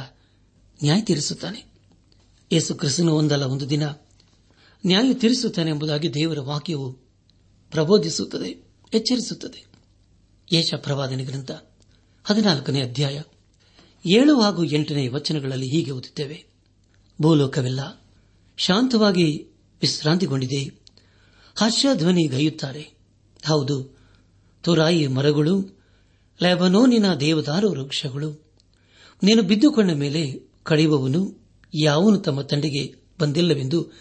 ನ್ಯಾಯ 0.82 1.00
ತೀರಿಸುತ್ತಾನೆ. 1.00 1.64
ಯೇಸು 2.52 2.74
ಕ್ರಿಸ್ತನು 2.74 3.14
ಒಂದಲ್ಲ 3.14 3.42
ಒಂದು 3.42 3.70
ದಿನ 3.70 3.88
ನ್ಯಾಯ 4.86 5.14
ತೀರಿಸುತ್ತಾನೆ 5.14 5.70
ಎಂಬುದಾಗಿ 5.70 6.14
ದೇವರ 6.14 6.40
ವಾಕ್ಯವು 6.40 6.92
ಪ್ರಬೋಧಿಸುತ್ತದೆ, 7.70 8.64
ಎಚ್ಚರಿಸುತ್ತದೆ. 8.94 9.64
ಯೇಷ 10.52 10.74
ಪ್ರವಾದನೆ 10.74 11.24
ಗ್ರಂಥ 11.24 11.50
ಹದಿನಾಲ್ಕನೇ 12.24 12.82
ಅಧ್ಯಾಯ 12.82 13.22
ಏಳು 14.06 14.40
ಹಾಗೂ 14.40 14.64
ಎಂಟನೇ 14.64 15.08
ವಚನಗಳಲ್ಲಿ 15.08 15.68
ಹೀಗೆ 15.68 15.90
ಓದುತ್ತೇವೆ. 15.90 16.46
ಭೂಲೋಕವೆಲ್ಲ 17.22 18.03
ಶಾಂತವಾಗಿ 18.56 19.46
ವಿಶ್ರಾಂತಿಗೊಂಡಿದೆ. 19.80 20.84
ಹರ್ಷಧ್ವನಿ 21.56 22.26
ಗೈಯುತ್ತಾರೆ. 22.26 22.90
ಹೌದು, 23.46 23.98
ತುರಾಯಿ 24.62 25.06
ಮರಗಳು, 25.06 25.80
ಲೆಬನೋನಿನ 26.42 27.14
ದೇವದಾರು 27.14 27.70
ವೃಕ್ಷಗಳು. 27.70 28.52
ನೀನು 29.22 29.42
ಬಿದ್ದುಕೊಂಡ 29.42 29.90
ಮೇಲೆ 29.90 30.40
ಕಳೆಯುವವನು 30.62 31.48
ಯಾವನು 31.74 32.18
ತಮ್ಮ 32.18 32.42
ತಂಡೆಗೆ 32.42 32.94
ಬಂದಿಲ್ಲವೆಂದು 33.20 33.92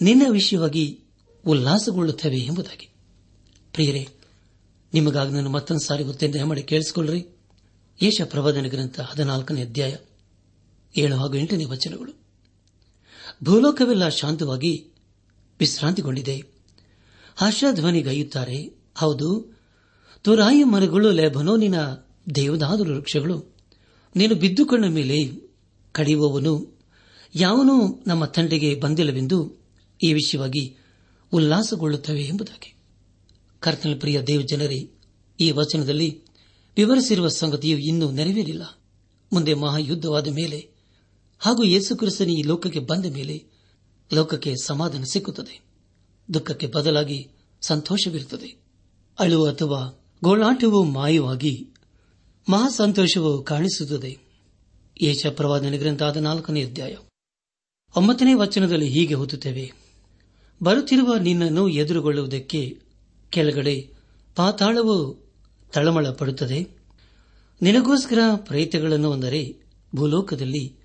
ನಿನ್ನ 0.00 0.22
ವಿಷಯವಾಗಿ 0.30 1.00
ಉಲ್ಲಾಸಗೊಳ್ಳುತ್ತವೆ 1.46 2.38
ಎಂಬುದಾಗಿ. 2.38 2.88
ಪ್ರಿಯರೇ, 3.72 4.08
ನಿಮಗಾಗಿ 4.94 5.32
ನಾನು 5.32 5.50
ಮತ್ತೊಂದು 5.50 5.86
ಸಾರಿ 5.86 6.04
ಗೊತ್ತೆಂದು 6.04 6.46
ಮಾಡಿ 6.46 6.62
ಕೇಳಿಸಿಕೊಳ್ಳ್ರಿ. 6.62 7.26
ಯೇಷ 8.02 8.20
ಪ್ರಬೋಧನ 8.24 8.66
ಗ್ರಂಥ 8.66 9.00
ಹದಿನಾಲ್ಕನೇ 9.00 9.62
ಅಧ್ಯಾಯ 9.62 9.96
ಏಳು 10.96 11.16
ಹಾಗೂ 11.16 11.34
ಎಂಟನೇ 11.34 11.64
ವಚನಗಳು. 11.64 12.23
ಭೂಲೋಕವೆಲ್ಲ 13.44 14.08
ಶಾಂತವಾಗಿ 14.08 14.88
ವಿಶ್ರಾಂತಿಗೊಂಡಿದೆ. 15.60 16.44
ಹರ್ಷಧ್ವನಿಗೈಯುತ್ತಾರೆ 17.36 18.76
ಹೌದು. 18.94 19.58
ತುರಾಯ 20.22 20.64
ಮರಗಳು 20.64 21.10
ಲೆಬನೋನಿನ 21.10 21.74
ದೇವದಾದರು 22.34 22.94
ವೃಕ್ಷಗಳು. 22.94 23.56
ನೀನು 24.16 24.34
ಬಿದ್ದುಕೊಂಡ 24.34 24.84
ಮೇಲೆ 24.84 25.30
ಕಡಿಯುವವನು. 25.92 26.80
ಯಾವನೂ 27.34 28.04
ನಮ್ಮ 28.06 28.24
ತಂಡೆಗೆ 28.24 28.74
ಬಂದಿಲ್ಲವೆಂದು 28.74 29.54
ಈ 30.02 30.12
ವಿಷಯವಾಗಿ 30.12 30.76
ಉಲ್ಲಾಸಗೊಳ್ಳುತ್ತವೆ 31.32 32.22
ಎಂಬುದಾಗಿ. 32.22 32.74
ಕರ್ತನ 33.60 33.96
ಪ್ರಿಯ 34.00 34.22
ದೇವಜನರೇ, 34.22 34.90
ಈ 35.40 35.50
ವಚನದಲ್ಲಿ 35.50 36.22
ವಿವರಿಸಿರುವ 36.76 37.28
ಸಂಗತಿಯು 37.28 37.78
ಇನ್ನೂ 37.78 38.10
ನೆರವೇರಿಲ್ಲ. 38.10 38.62
ಮುಂದೆ 39.32 39.54
ಮಹಾಯುದ್ದವಾದ 39.54 40.28
ಮೇಲೆ 40.28 40.73
ಹಾಗೂ 41.44 41.62
ಯೇಸುಕ್ರಿಸ್ತನ 41.64 42.30
ಈ 42.30 42.42
ಲೋಕಕ್ಕೆ 42.42 42.78
ಬಂದ 42.78 43.06
ಮೇಲೆ 43.06 43.44
ಲೋಕಕ್ಕೆ 44.14 44.54
ಸಮಾಧಾನ 44.62 45.02
ಸಿಕ್ಕುತ್ತದೆ. 45.02 45.60
ದುಃಖಕ್ಕೆ 46.34 46.66
ಬದಲಾಗಿ 46.66 47.28
ಸಂತೋಷವಿರುತ್ತದೆ. 47.60 48.62
ಅಳು 49.18 49.44
ಅಥವಾ 49.44 50.04
ಗೋಳಾಟವು 50.24 50.84
ಮಾಯವಾಗಿ 50.84 51.68
ಮಹಾ 52.48 52.68
ಸಂತೋಷವು 52.68 53.42
ಕಾಣಿಸುತ್ತದೆ. 53.42 54.18
ಯೇಷ 55.02 55.26
ಪ್ರವಾದನೆ 55.26 55.78
ಗ್ರಂಥಾದ 55.78 56.16
ನಾಲ್ಕನೇ 56.16 56.64
ಅಧ್ಯಾಯ. 56.64 56.96
ಒಂಬತ್ತನೇ 57.96 58.34
ವಚನದಲ್ಲಿ 58.34 58.88
ಹೀಗೆ 58.88 59.14
ಓದುತ್ತೇವೆ. 59.14 59.72
ಬರುತ್ತಿರುವ 60.62 61.14
ನಿನ್ನನ್ನು 61.14 61.68
ಎದುರುಗೊಳ್ಳುವುದಕ್ಕೆ 61.68 62.78
ಕೆಳಗಡೆ 63.30 63.90
ಪಾತಾಳವು 64.36 65.24
ತಳಮಳ 65.72 66.08
ಪಡುತ್ತದೆ 66.08 66.78
ನಿನಗೋಸ್ಕರ 67.62 68.18
ಪ್ರಯತ್ನಗಳನ್ನು 68.36 69.12
ಅಂದರೆ 69.12 69.56
ಭೂಲೋಕದಲ್ಲಿ 69.96 70.83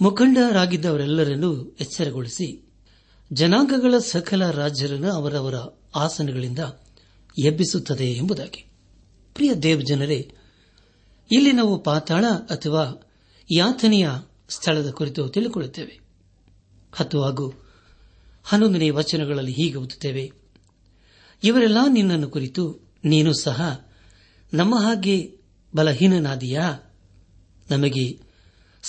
ಮುಖಂಡರಾಗಿದ್ದವರೆಲ್ಲರನ್ನೂ 0.00 1.76
ಎಚ್ಚರಗೊಳಿಸಿ 1.80 2.68
ಜನಾಂಗಗಳ 3.32 3.98
ಸಕಲ 3.98 4.50
ರಾಜ್ಯರನ್ನು 4.50 5.12
ಅವರವರ 5.12 5.54
ಆಸನಗಳಿಂದ 5.94 6.58
ಎಬ್ಬಿಸುತ್ತದೆ 7.44 8.12
ಎಂಬುದಾಗಿ. 8.12 8.66
ಪ್ರಿಯ 9.34 9.54
ದೇವ್ 9.54 9.82
ಜನರೇ 9.82 10.34
ಇಲ್ಲಿ 11.32 11.52
ನಾವು 11.52 11.82
ಪಾತಾಳ 11.82 12.24
ಅಥವಾ 12.24 13.10
ಯಾತನೆಯ 13.50 14.08
ಸ್ಥಳದ 14.48 14.90
ಕುರಿತು 14.90 15.28
ತಿಳಿದುಕೊಳ್ಳುತ್ತೇವೆ 15.28 16.00
ಹತ್ತು 16.92 17.22
ಹಾಗೂ 17.22 17.64
ಹನ್ನೊಂದನೇ 18.44 18.90
ವಚನಗಳಲ್ಲಿ 18.90 19.52
ಹೀಗೆ 19.52 19.76
ಓದುತ್ತೇವೆ. 19.76 20.32
ಇವರೆಲ್ಲ 21.44 21.78
ನಿನ್ನನ್ನು 21.88 22.30
ಕುರಿತು 22.30 22.80
ನೀನು 23.04 23.32
ಸಹ 23.32 23.86
ನಮ್ಮ 24.54 24.78
ಹಾಗೆ 24.78 25.38
ಬಲಹೀನನಾದಿಯಾ? 25.76 26.94
ನಮಗೆ 27.70 28.25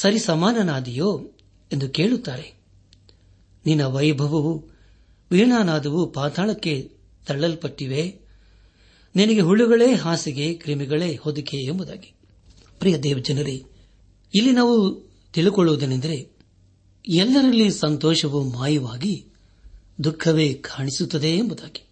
ಸರಿಸಮಾನನಾದಿಯೋ 0.01 1.32
ಎಂದು 1.72 1.89
ಕೇಳುತ್ತಾರೆ. 1.89 2.54
ನಿನ್ನ 3.66 3.84
ವೈಭವವು 3.84 4.66
ವೀಣಾನಾದವು 5.32 6.12
ಪಾತಾಳಕ್ಕೆ 6.12 6.92
ತಳ್ಳಲ್ಪಟ್ಟಿವೆ. 7.27 8.20
ನಿನಗೆ 9.16 9.39
ಹುಳುಗಳೇ 9.39 9.96
ಹಾಸಿಗೆ, 9.96 10.54
ಕ್ರಿಮಿಗಳೇ 10.54 11.16
ಹೊದಿಕೆ 11.16 11.58
ಎಂಬುದಾಗಿ. 11.58 12.13
ಪ್ರಿಯ 12.80 12.98
ದೇವಜನರೇ, 12.98 13.63
ಇಲ್ಲಿ 14.36 14.51
ನಾವು 14.51 15.01
ತಿಳಿದುಕೊಳ್ಳುವುದೇನೆಂದರೆ 15.34 16.30
ಎಲ್ಲರಲ್ಲಿ 17.10 17.72
ಸಂತೋಷವು 17.72 18.50
ಮಾಯವಾಗಿ 18.50 19.25
ದುಃಖವೇ 20.04 20.54
ಕಾಣಿಸುತ್ತದೆ 20.54 21.38
ಎಂಬುದಾಗಿ. 21.38 21.88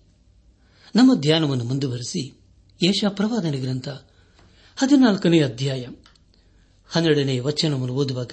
ನಮ್ಮ 0.96 1.16
ಧ್ಯಾನವನ್ನು 1.16 1.64
ಮುಂದುವರೆಸಿ 1.64 2.34
ಯಶ 2.84 3.06
ಪ್ರವಾದನೆ 3.10 3.58
ಗ್ರಂಥ 3.58 3.90
ಹದಿನಾಲ್ಕನೇ 4.78 5.42
ಅಧ್ಯಾಯ 5.42 5.86
ಹನ್ನೆರಡನೇ 6.88 7.40
ವಚನವನ್ನು 7.40 7.94
ಓದುವಾಗ, 7.94 8.32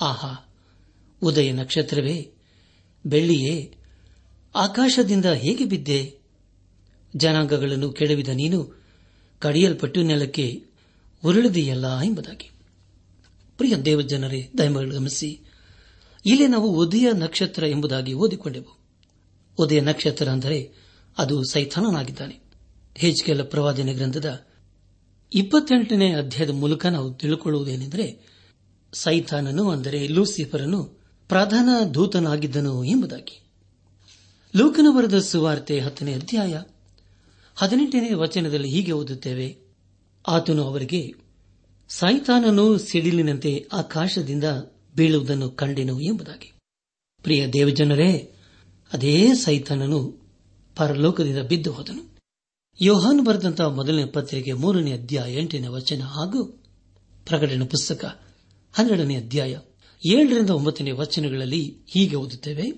ಆಹಾ, 0.00 0.54
ಉದಯ 1.22 1.52
ನಕ್ಷತ್ರವೇ, 1.52 2.32
ಬೆಳ್ಳಿಯೇ, 3.06 3.76
ಆಕಾಶದಿಂದ 4.54 5.24
ಹೇಗೆ 5.24 5.64
ಬಿದ್ದೆ? 5.64 6.18
ಜನಾಂಗಗಳನ್ನು 7.16 7.92
ಕೆಡವಿದ 7.92 8.28
ನೀನು, 8.28 8.82
ಕಡಿಯಲ್ಪಟ್ಟು 9.38 10.02
ನೆಲಕ್ಕೆ 10.02 10.64
ಉರುಳಿದೆಯಲ್ಲ 11.24 12.00
ಎಂಬುದಾಗಿ. 12.00 12.50
ಪ್ರಿಯ 13.56 13.76
ದೇವಜನರೇ 13.76 14.50
ದಯಮಗಳು 14.58 14.94
ಗಮನಿಸಿ. 14.94 15.40
ಇಲ್ಲಿ 16.26 16.46
ನಾವು 16.46 16.70
ಉದಯ 16.70 17.12
ನಕ್ಷತ್ರ 17.12 17.66
ಎಂಬುದಾಗಿ 17.66 18.12
ಓದಿಕೊಂಡೆವು. 18.12 18.78
ಉದಯ 19.58 19.80
ನಕ್ಷತ್ರ 19.80 20.28
ಅಂದರೆ 20.28 20.72
ಅದು 21.18 21.44
ಸೈಥಾನನಾಗಿದ್ದಾನೆ 21.44 22.40
ಹೇಜ್ಕೆಲ 22.94 23.42
ಪ್ರವಾದನೆ 23.42 23.94
ಗ್ರಂಥದ 23.94 24.46
ಇಪ್ಪತ್ತೆಂಟನೇ 25.34 26.12
ಅಧ್ಯಾಯದ 26.12 26.50
ಮೂಲಕ 26.50 26.86
ನಾವು 26.86 27.14
ತಿಳಿಕೊಳ್ಳುವುದೇನೆಂದರೆ, 27.14 28.28
ಸೈತಾನನು, 28.92 29.70
ಅಂದರೆ 29.70 30.08
ಲೂಸಿಫರನು, 30.08 30.84
ಪ್ರಧಾನ 31.28 31.68
ದೂತನಾಗಿದ್ದನು 31.94 32.84
ಎಂಬುದಾಗಿ. 32.84 33.44
ಬರೆದ 34.92 35.18
ಸುವಾರ್ತೆ 35.18 35.80
ಹತ್ತನೇ 35.80 36.14
ಅಧ್ಯಾಯ 36.14 36.62
ಹದಿನೆಂಟನೇ 37.56 38.14
ವಚನದಲ್ಲಿ 38.14 38.68
ಹೀಗೆ 38.68 38.92
ಓದುತ್ತೇವೆ, 38.92 39.58
ಆತನು 40.28 40.64
ಅವರಿಗೆ, 40.64 41.14
ಸೈತಾನನು 41.88 42.78
ಸಿಡಿಲಿನಂತೆ 42.78 43.68
ಆಕಾಶದಿಂದ 43.72 44.44
ಬೀಳುವುದನ್ನು 44.96 45.50
ಕಂಡೆನು 45.50 46.00
ಎಂಬುದಾಗಿ. 46.00 46.52
ಪ್ರಿಯ 47.22 47.46
ದೇವಜನರೇ, 47.46 48.34
ಅದೇ 48.92 49.34
ಸೈತಾನನು 49.34 50.16
ಪರಲೋಕದಿಂದ 50.76 51.38
ಬಿದ್ದು 51.38 51.72
ಹೋದನು. 51.72 52.07
ಯೋಹಾನ್ 52.80 53.24
ಬರೆದಂತಹ 53.24 53.64
ಮೊದಲನೇ 53.64 54.04
ಪತ್ರಿಕೆ 54.04 54.52
ಮೂರನೇ 54.52 54.92
ಅಧ್ಯಾಯ 54.92 55.34
ಎಂಟನೇ 55.34 55.66
ವಚನ 55.66 56.02
ಹಾಗೂ 56.02 56.44
ಪ್ರಕಟಣೆ 57.24 57.66
ಪುಸ್ತಕ 57.66 58.04
ಹನ್ನೆರಡನೇ 58.72 59.16
ಅಧ್ಯಾಯ 59.16 59.58
ಏಳರಿಂದ 60.06 60.50
ಒಂಬತ್ತನೇ 60.50 60.90
ವಚನಗಳಲ್ಲಿ 60.90 61.78
ಹೀಗೆ 61.88 62.16
ಓದುತ್ತೇವೆ. 62.16 62.70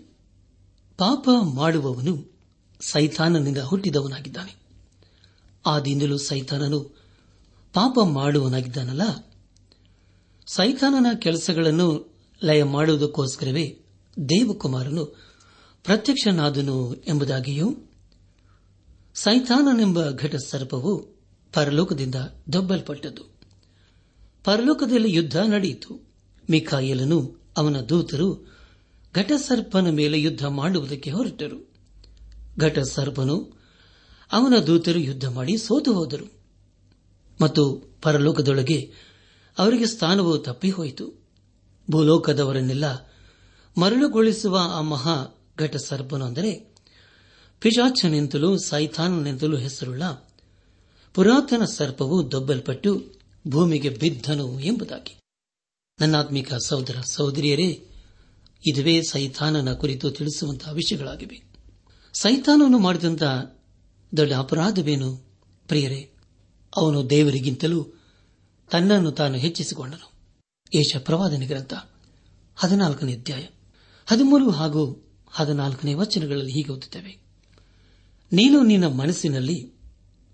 ಪಾಪ 0.99 1.28
ಮಾಡುವವನು 1.42 2.38
ಸೈತಾನನಿಂದ 2.80 3.59
ಹುಟ್ಟಿದವನಾಗಿದ್ದಾನೆ. 3.59 4.57
ಆದಿಂದಲೂ 5.66 6.19
ಸೈತಾನನು 6.19 6.80
ಪಾಪ 7.75 7.98
ಮಾಡುವನಾಗಿದ್ದಾನಲ್ಲ 8.05 9.35
ಸೈತಾನನ 10.46 11.07
ಕೆಲಸಗಳನ್ನು 11.18 12.14
ಲಯ 12.44 12.64
ಮಾಡುವುದಕ್ಕೋಸ್ಕರವೇ 12.64 13.81
ದೇವಕುಮಾರನು 14.29 15.05
ಪ್ರತ್ಯಕ್ಷನಾದನು 15.85 16.94
ಎಂಬುದಾಗಿಯೂ 16.94 17.89
ಸೈತಾನನೆಂಬ 19.14 20.11
ಘಟ 20.11 20.37
ಸರ್ಪವು 20.37 21.20
ಪರಲೋಕದಿಂದ 21.53 22.14
ದೊಬ್ಬಲ್ಪಟ್ಟದ್ದು. 22.53 23.23
ಪರಲೋಕದಲ್ಲಿ 24.44 25.12
ಯುದ್ಧ 25.12 25.37
ನಡೆಯಿತು. 25.37 26.09
ಮಿಖಾಯಲನು 26.51 27.37
ಅವನ 27.57 27.81
ದೂತರು 27.81 28.55
ಘಟಸರ್ಪನ 29.14 29.90
ಮೇಲೆ 29.90 30.20
ಯುದ್ಧ 30.20 30.46
ಮಾಡುವುದಕ್ಕೆ 30.46 31.11
ಹೊರಟರು. 31.11 31.73
ಘಟಸರ್ಪನು 32.59 33.59
ಅವನ 34.33 34.59
ದೂತರು 34.59 34.99
ಯುದ್ಧ 34.99 35.29
ಮಾಡಿ 35.29 35.57
ಸೋತು 35.57 35.92
ಹೋದರು. 35.92 36.33
ಮತ್ತು 37.40 37.92
ಪರಲೋಕದೊಳಗೆ 38.03 38.92
ಅವರಿಗೆ 39.59 39.87
ಸ್ಥಾನವು 39.87 40.38
ತಪ್ಪಿಹೋಯಿತು. 40.38 41.23
ಭೂಲೋಕದವರನ್ನೆಲ್ಲ 41.90 42.85
ಮರಳುಗೊಳಿಸುವ 43.79 44.59
ಆ 44.62 44.81
ಮಹಾ 44.81 45.42
ಘಟಸರ್ಪನು 45.59 46.25
ಅಂದರೆ 46.25 46.69
ಪಿಶಾಚನೆಂತಲೂ 47.61 48.59
ಸೈಥಾನನೆಂತಲೂ 48.59 49.57
ಹೆಸರುಳ್ಳ 49.57 50.03
ಪುರಾತನ 51.14 51.64
ಸರ್ಪವು 51.64 52.31
ದೊಬ್ಬಲ್ಪಟ್ಟು 52.31 53.12
ಭೂಮಿಗೆ 53.49 53.88
ಬಿದ್ದನು 53.88 54.61
ಎಂಬುದಾಗಿ. 54.61 55.18
ನನ್ನಾತ್ಮಿಕ 56.01 56.55
ಸಹೋದರ 56.55 56.96
ಸಹೋದರಿಯರೇ, 57.05 57.87
ಇದುವೇ 58.66 59.03
ಸೈತಾನನ 59.03 59.73
ಕುರಿತು 59.73 60.11
ತಿಳಿಸುವಂತಹ 60.11 60.73
ವಿಷಯಗಳಾಗಿವೆ. 60.73 61.42
ಸೈತಾನನು 62.12 62.79
ಮಾಡಿದಂತಹ 62.79 63.57
ದೊಡ್ಡ 64.16 64.33
ಅಪರಾಧವೇನು? 64.33 65.16
ಪ್ರಿಯರೇ, 65.68 66.11
ಅವನು 66.77 67.11
ದೇವರಿಗಿಂತಲೂ 67.11 67.87
ತನ್ನನ್ನು 68.70 69.12
ತಾನು 69.12 69.35
ಹೆಚ್ಚಿಸಿಕೊಂಡನು. 69.35 70.12
ಏಷ 70.79 70.96
ಪ್ರವಾದನೆ 70.96 71.46
ಗ್ರಂಥ 71.46 71.75
ಹದಿನಾಲ್ಕನೇ 72.57 73.14
ಅಧ್ಯಾಯ. 73.14 73.46
ಹದಿಮೂರು 74.07 74.51
ಹಾಗೂ 74.51 75.09
ಹದಿನಾಲ್ಕನೇ 75.31 75.94
ವಚನಗಳಲ್ಲಿ 75.94 76.53
ಹೀಗೆ 76.53 76.73
ಓದುತ್ತೇವೆ. 76.73 77.30
ನೀನು 78.33 78.62
ನಿನ್ನ 78.62 78.87
ಮನಸ್ಸಿನಲ್ಲಿ 78.87 79.73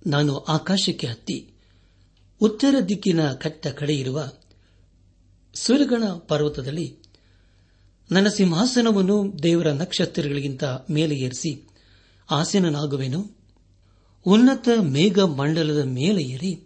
ನಾನು 0.07 0.39
ಆಕಾಶಕ್ಕೆ 0.39 1.07
ಹತ್ತಿ, 1.07 1.55
ಉತ್ತರ 2.41 2.75
ದಿಕ್ಕಿನ 2.89 3.33
ಕಟ್ಟ 3.33 3.67
ಕಡೆಯಿರುವ 3.67 4.31
ಸುರಗಣ 5.55 6.05
ಪರ್ವತದಲ್ಲಿ 6.05 6.97
ನನ್ನ 8.11 8.29
ಸಿಂಹಾಸನವನ್ನು 8.29 9.43
ದೇವರ 9.43 9.73
ನಕ್ಷತ್ರಗಳಿಗಿಂತ 9.73 10.65
ಮೇಲೆ 10.91 11.17
ಏರಿಸಿ 11.17 11.69
ಆಸೀನನಾಗುವೆನು. 12.31 13.37
ಉನ್ನತ 14.27 14.69
ಮೇಘ 14.83 15.19
ಮಂಡಲದ 15.19 15.85
ಮೇಲೆ 15.85 16.23
ಏರಿ, 16.23 16.63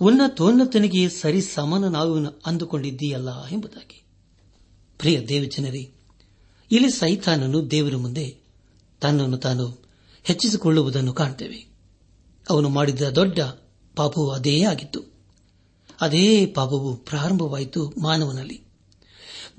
ಉನ್ನತೋನ್ನತನಿಗೆ 0.00 1.08
ಸರಿ 1.08 1.40
ಸಮಾನನಾಗುವನು 1.40 2.42
ಅಂದುಕೊಂಡಿದ್ದೀಯಲ್ಲ 2.46 3.46
ಎಂಬುದಾಗಿ. 3.46 4.02
ಪ್ರಿಯ 4.98 5.20
ದೇವಜನರೇ, 5.20 5.90
ಇಲ್ಲಿ 6.70 6.90
ಸೈತಾನನು 6.90 7.70
ದೇವರ 7.70 7.96
ಮುಂದೆ 7.96 8.38
ತನ್ನನ್ನು 9.00 9.38
ತಾನು 9.38 9.79
ಹೆಚ್ಚಿಸಿಕೊಳ್ಳುವುದನ್ನು 10.22 11.12
ಕಾಣ್ತೇವೆ. 11.12 11.66
ಅವನು 12.50 12.68
ಮಾಡಿದ 12.68 13.02
ದೊಡ್ಡ 13.02 13.40
ಪಾಪವು 13.96 14.30
ಅದೇ 14.30 14.62
ಆಗಿತ್ತು. 14.62 15.02
ಅದೇ 16.00 16.46
ಪಾಪವು 16.46 16.96
ಪ್ರಾರಂಭವಾಯಿತು 16.96 17.92
ಮಾನವನಲ್ಲಿ. 18.00 18.62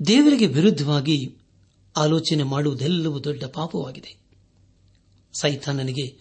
ದೇವರಿಗೆ 0.06 0.46
ವಿರುದ್ಧವಾಗಿ 0.46 1.36
ಆಲೋಚನೆ 1.96 2.42
ಮಾಡುವುದೆಲ್ಲವೂ 2.42 3.24
ದೊಡ್ಡ 3.24 3.44
ಪಾಪವಾಗಿದೆ. 3.44 4.16
ಸೈತಾನನಿಗೆ 5.40 6.18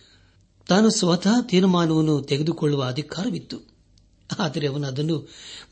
ತಾನು 0.68 0.90
ಸ್ವತಃ 0.90 1.42
ತೀರ್ಮಾನವನ್ನು 1.42 2.22
ತೆಗೆದುಕೊಳ್ಳುವ 2.22 2.84
ಅಧಿಕಾರವಿತ್ತು. 2.84 3.72
ಆದರೆ 4.40 4.68
ಅವನು 4.68 4.88
ಅದನ್ನು 4.88 5.30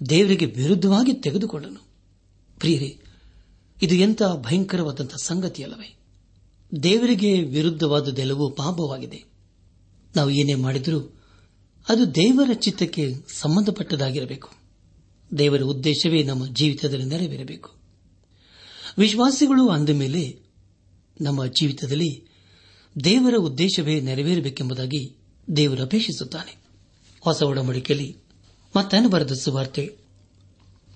ದೇವರಿಗೆ 0.10 0.46
ವಿರುದ್ಧವಾಗಿ 0.46 1.14
ತೆಗೆದುಕೊಂಡನು 1.14 1.88
ಪ್ರಿಯರೇ, 2.60 3.00
ಇದು 3.82 3.96
ಎಂಥ 3.96 4.22
ಭಯಂಕರವಾದಂಥ 4.36 5.16
ಸಂಗತಿಯಲ್ಲವೇ? 5.24 5.99
ದೇವರಿಗೆ 6.84 7.44
ವಿರುದ್ಧವಾದುದೆಲ್ಲವೂ 7.44 8.50
ಪಾಪವಾಗಿದೆ. 8.50 9.24
ನಾವು 10.16 10.30
ಏನೇ 10.30 10.56
ಮಾಡಿದರೂ 10.56 11.16
ಅದು 11.90 12.16
ದೇವರ 12.16 12.50
ಚಿತ್ತಕ್ಕೆ 12.54 13.14
ಸಂಬಂಧಪಟ್ಟದಾಗಿರಬೇಕು 13.34 14.50
ದೇವರ 15.38 15.62
ಉದ್ದೇಶವೇ 15.62 16.24
ನಮ್ಮ 16.24 16.48
ಜೀವಿತದಲ್ಲಿ 16.48 17.06
ನೆರವೇರಬೇಕು. 17.06 17.76
ವಿಶ್ವಾಸಿಗಳು 18.98 19.70
ಅಂದ 19.70 19.90
ಮೇಲೆ 19.90 20.40
ನಮ್ಮ 21.22 21.46
ಜೀವಿತದಲ್ಲಿ 21.46 22.28
ದೇವರ 23.04 23.34
ಉದ್ದೇಶವೇ 23.38 24.02
ನೆರವೇರಬೇಕೆಂಬುದಾಗಿ 24.02 25.16
ದೇವರು 25.56 25.84
ಅಪೇಕ್ಷಿಸುತ್ತಾನೆ. 25.84 26.56
ಹೊಸ 27.22 27.42
ಒಡಂಬಡಿಕೆಯಲ್ಲಿ 27.42 28.18
ಮತ್ತೆ 28.76 29.10
ಬರೆದ 29.10 29.32
ಸುವಾರ್ತೆ 29.32 29.98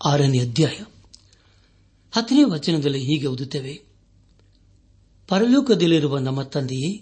ಆರನೇ 0.06 0.40
ಅಧ್ಯಾಯ 0.40 0.86
ಹತ್ತನೇ 2.12 2.44
ವಚನದಲ್ಲಿ 2.44 3.00
ಹೀಗೆ 3.00 3.28
ಓದುತ್ತೇವೆ. 3.28 3.93
ಪರಲೋಕದಲ್ಲಿರುವ 5.34 6.18
ನಮ್ಮ 6.18 6.44
ತಂದೆಯೇ, 6.44 6.98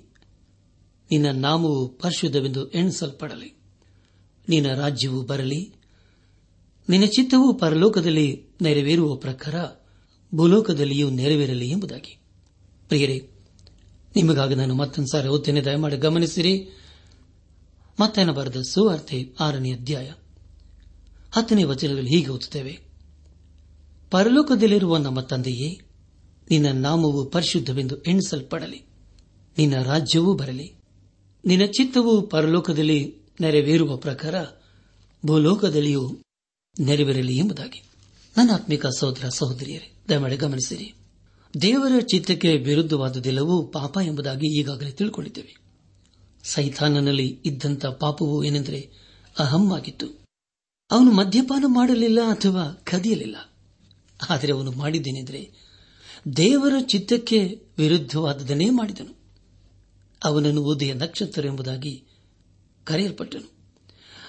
ನಿನ್ನ 1.12 1.32
ನಾಮವು 1.32 1.88
ಪರಿಶುದ್ಧವೆಂದು 1.88 2.70
ಎಣಿಸಲ್ಪಡಲಿ. 2.70 3.58
ನಿನ್ನ 4.50 4.74
ರಾಜ್ಯವು 4.74 5.22
ಬರಲಿ. 5.22 5.74
ನಿನ್ನ 6.90 7.06
ಚಿತ್ತವು 7.06 7.54
ಪರಲೋಕದಲ್ಲಿ 7.54 8.46
ನೆರವೇರುವ 8.62 9.16
ಪ್ರಕಾರ 9.16 9.56
ಭೂಲೋಕದಲ್ಲಿಯೂ 10.36 11.10
ನೆರವೇರಲಿ 11.10 11.70
ಎಂಬುದಾಗಿ. 11.70 12.20
ಪ್ರಿಯರೇ, 12.88 13.30
ನಿಮಗಾಗಿ 14.16 14.56
ನಾನು 14.56 14.76
ಮತ್ತೊಂದು 14.76 15.12
ಸಾರಿ 15.12 15.28
ಓದ್ತೇನೆ 15.28 15.62
ದಯಮಾಡಿ 15.62 15.98
ಗಮನಿಸಿರಿ. 15.98 16.68
ಮತ್ತೇನ 18.00 18.32
ಬರೆದ 18.32 18.62
ಸುವಾರ್ತೆ 18.62 19.34
ಆರನೇ 19.40 19.72
ಅಧ್ಯಾಯ 19.72 20.12
ಹತ್ತನೇ 21.32 21.64
ವಚನದಲ್ಲಿ 21.64 22.10
ಹೀಗೆ 22.10 22.28
ಓದುತ್ತೇವೆ. 22.28 22.80
ಪರಲೋಕದಲ್ಲಿರುವ 24.12 24.98
ನಮ್ಮ 24.98 25.22
ತಂದೆಯೇ 25.22 25.91
ನಿನ್ನ 26.50 26.72
ನಾಮವು 26.72 27.26
ಪರಿಶುದ್ಧವೆಂದು 27.26 28.02
ಎಣಿಸಲ್ಪಡಲಿ. 28.02 28.86
ನಿನ್ನ 29.58 29.82
ರಾಜ್ಯವೂ 29.82 30.34
ಬರಲಿ. 30.34 30.74
ನಿನ್ನ 31.46 31.66
ಚಿತ್ತವು 31.66 32.22
ಪರಲೋಕದಲ್ಲಿ 32.22 33.16
ನೆರವೇರುವ 33.42 33.98
ಪ್ರಕಾರ 33.98 34.36
ಭೂಲೋಕದಲ್ಲಿಯೂ 35.26 36.20
ನೆರವೇರಲಿ 36.80 37.38
ಎಂಬುದಾಗಿ. 37.38 37.84
ನನ್ನ 38.38 38.52
ಆತ್ಮಿಕ 38.54 38.86
ಸಹೋದರ 38.86 39.30
ಸಹೋದರಿಯರೇ, 39.30 39.94
ದಯಮಾಡಿ 40.10 40.36
ಗಮನಿಸಿರಿ. 40.36 40.94
ದೇವರ 41.62 42.00
ಚಿತ್ತಕ್ಕೆ 42.00 42.58
ವಿರುದ್ಧವಾದದೆಲ್ಲವೂ 42.58 43.64
ಪಾಪ 43.64 43.98
ಎಂಬುದಾಗಿ 44.04 44.60
ಈಗಾಗಲೇ 44.60 44.92
ತಿಳ್ಕೊಂಡಿದ್ದೇವೆ. 44.92 45.56
ಸೈತಾನನಲ್ಲಿ 46.44 47.40
ಇದ್ದಂಥ 47.46 47.86
ಪಾಪವು 47.86 48.44
ಏನೆಂದರೆ 48.44 48.92
ಅಹಂ 49.40 49.74
ಆಗಿತ್ತು 49.74 50.08
ಅವನು 50.92 51.12
ಮದ್ಯಪಾನ 51.12 51.64
ಮಾಡಲಿಲ್ಲ 51.68 52.20
ಅಥವಾ 52.22 52.82
ಕದಿಯಲಿಲ್ಲ. 52.84 53.54
ಆದರೆ 54.30 54.54
ಅವನು 54.54 54.72
ಮಾಡಿದ್ದೇನೆಂದರೆ 54.72 55.61
ದೇವರ 56.36 56.74
ಚಿತ್ತಕ್ಕೆ 56.82 57.62
ವಿರುದ್ಧವಾದದನ್ನೇ 57.78 58.70
ಮಾಡಿದನು. 58.70 59.16
ಅವನನ್ನು 60.24 60.64
ಉದಯ 60.64 60.94
ನಕ್ಷತ್ರ 60.94 61.46
ಎಂಬುದಾಗಿ 61.46 62.04
ಕರೆಯಲ್ಪಟ್ಟನು. 62.84 63.52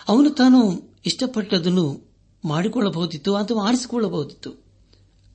ಅವನು 0.08 0.30
ತಾನು 0.30 0.82
ಇಷ್ಟಪಟ್ಟದನ್ನು 1.06 2.12
ಮಾಡಿಕೊಳ್ಳಬಹುದಿತ್ತು 2.44 3.34
ಅಥವಾ 3.34 3.68
ಆರಿಸಿಕೊಳ್ಳಬಹುದಿತ್ತು. 3.68 4.64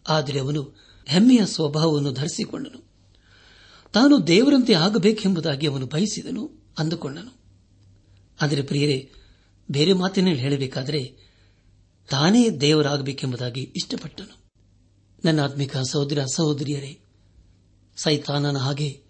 ಆದರೆ 0.07 0.39
ಅವನು 0.39 0.75
ಹೆಮ್ಮೆಯ 1.05 1.45
ಸ್ವಭಾವವನ್ನು 1.45 2.13
ಧರಿಸಿಕೊಂಡನು. 2.13 2.87
ತಾನು 3.93 4.27
ದೇವರಂತೆ 4.27 4.73
ಆಗಬೇಕೆಂಬುದಾಗಿ 4.73 5.67
ಅವನು 5.67 5.85
ಬಯಸಿದನು 5.85 6.51
ಅಂದುಕೊಂಡನು. 6.77 7.37
ಆದರೆ 8.41 8.61
ಪ್ರಿಯರೇ, 8.61 9.11
ಬೇರೆ 9.71 9.93
ಮಾತಿನಲ್ಲಿ 9.93 10.39
ಹೇಳಬೇಕಾದರೆ 10.39 11.15
ತಾನೇ 12.09 12.49
ದೇವರಾಗಬೇಕೆಂಬುದಾಗಿ 12.49 13.61
ಇಷ್ಟಪಟ್ಟನು. 13.75 14.37
ನನ್ನ 15.25 15.43
ಆತ್ಮಿಕ 15.43 15.77
ಸಹೋದರ 15.77 16.25
ಸಹೋದರಿಯರೇ, 16.36 16.99
ಸೈತಾನನ 17.95 18.58
ಹಾಗೆ 18.58 19.01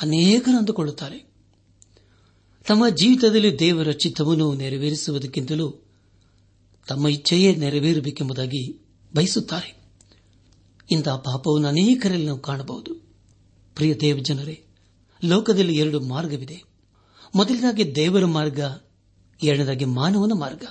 ಅನೇಕರು 0.00 0.58
ಅಂದುಕೊಳ್ಳುತ್ತಾರೆ 0.58 1.26
ತಮ್ಮ 2.66 2.88
ಜೀವಿತದಲ್ಲಿ 2.88 3.58
ದೇವರ 3.58 3.90
ಚಿತ್ತವನ್ನು 3.90 4.54
ನೆರವೇರಿಸುವುದಕ್ಕಿಂತಲೂ 4.54 5.70
ತಮ್ಮ 6.88 7.08
ಇಚ್ಛೆಯೇ 7.08 7.54
ನೆರವೇರಬೇಕೆಂಬುದಾಗಿ 7.54 8.86
ಬಯಸುತ್ತಾರೆ. 9.14 9.76
ಇಂತಹ 10.90 11.16
ಪಾಪವನ್ನು 11.16 11.68
ಅನೇಕರಲ್ಲಿ 11.68 12.26
ನಾವು 12.26 12.38
ಕಾಣಬಹುದು. 12.38 12.94
ಪ್ರಿಯ 13.74 13.94
ದೇವ 13.94 14.18
ಜನರೇ 14.18 14.64
ಲೋಕದಲ್ಲಿ 15.24 15.76
ಎರಡು 15.76 16.00
ಮಾರ್ಗವಿದೆ. 16.00 16.62
ಮೊದಲನಾಗಿ 17.34 17.94
ದೇವರ 17.94 18.24
ಮಾರ್ಗ, 18.24 18.60
ಎರಡನೇದಾಗಿ 19.42 19.84
ಮಾನವನ 19.84 20.32
ಮಾರ್ಗ. 20.38 20.64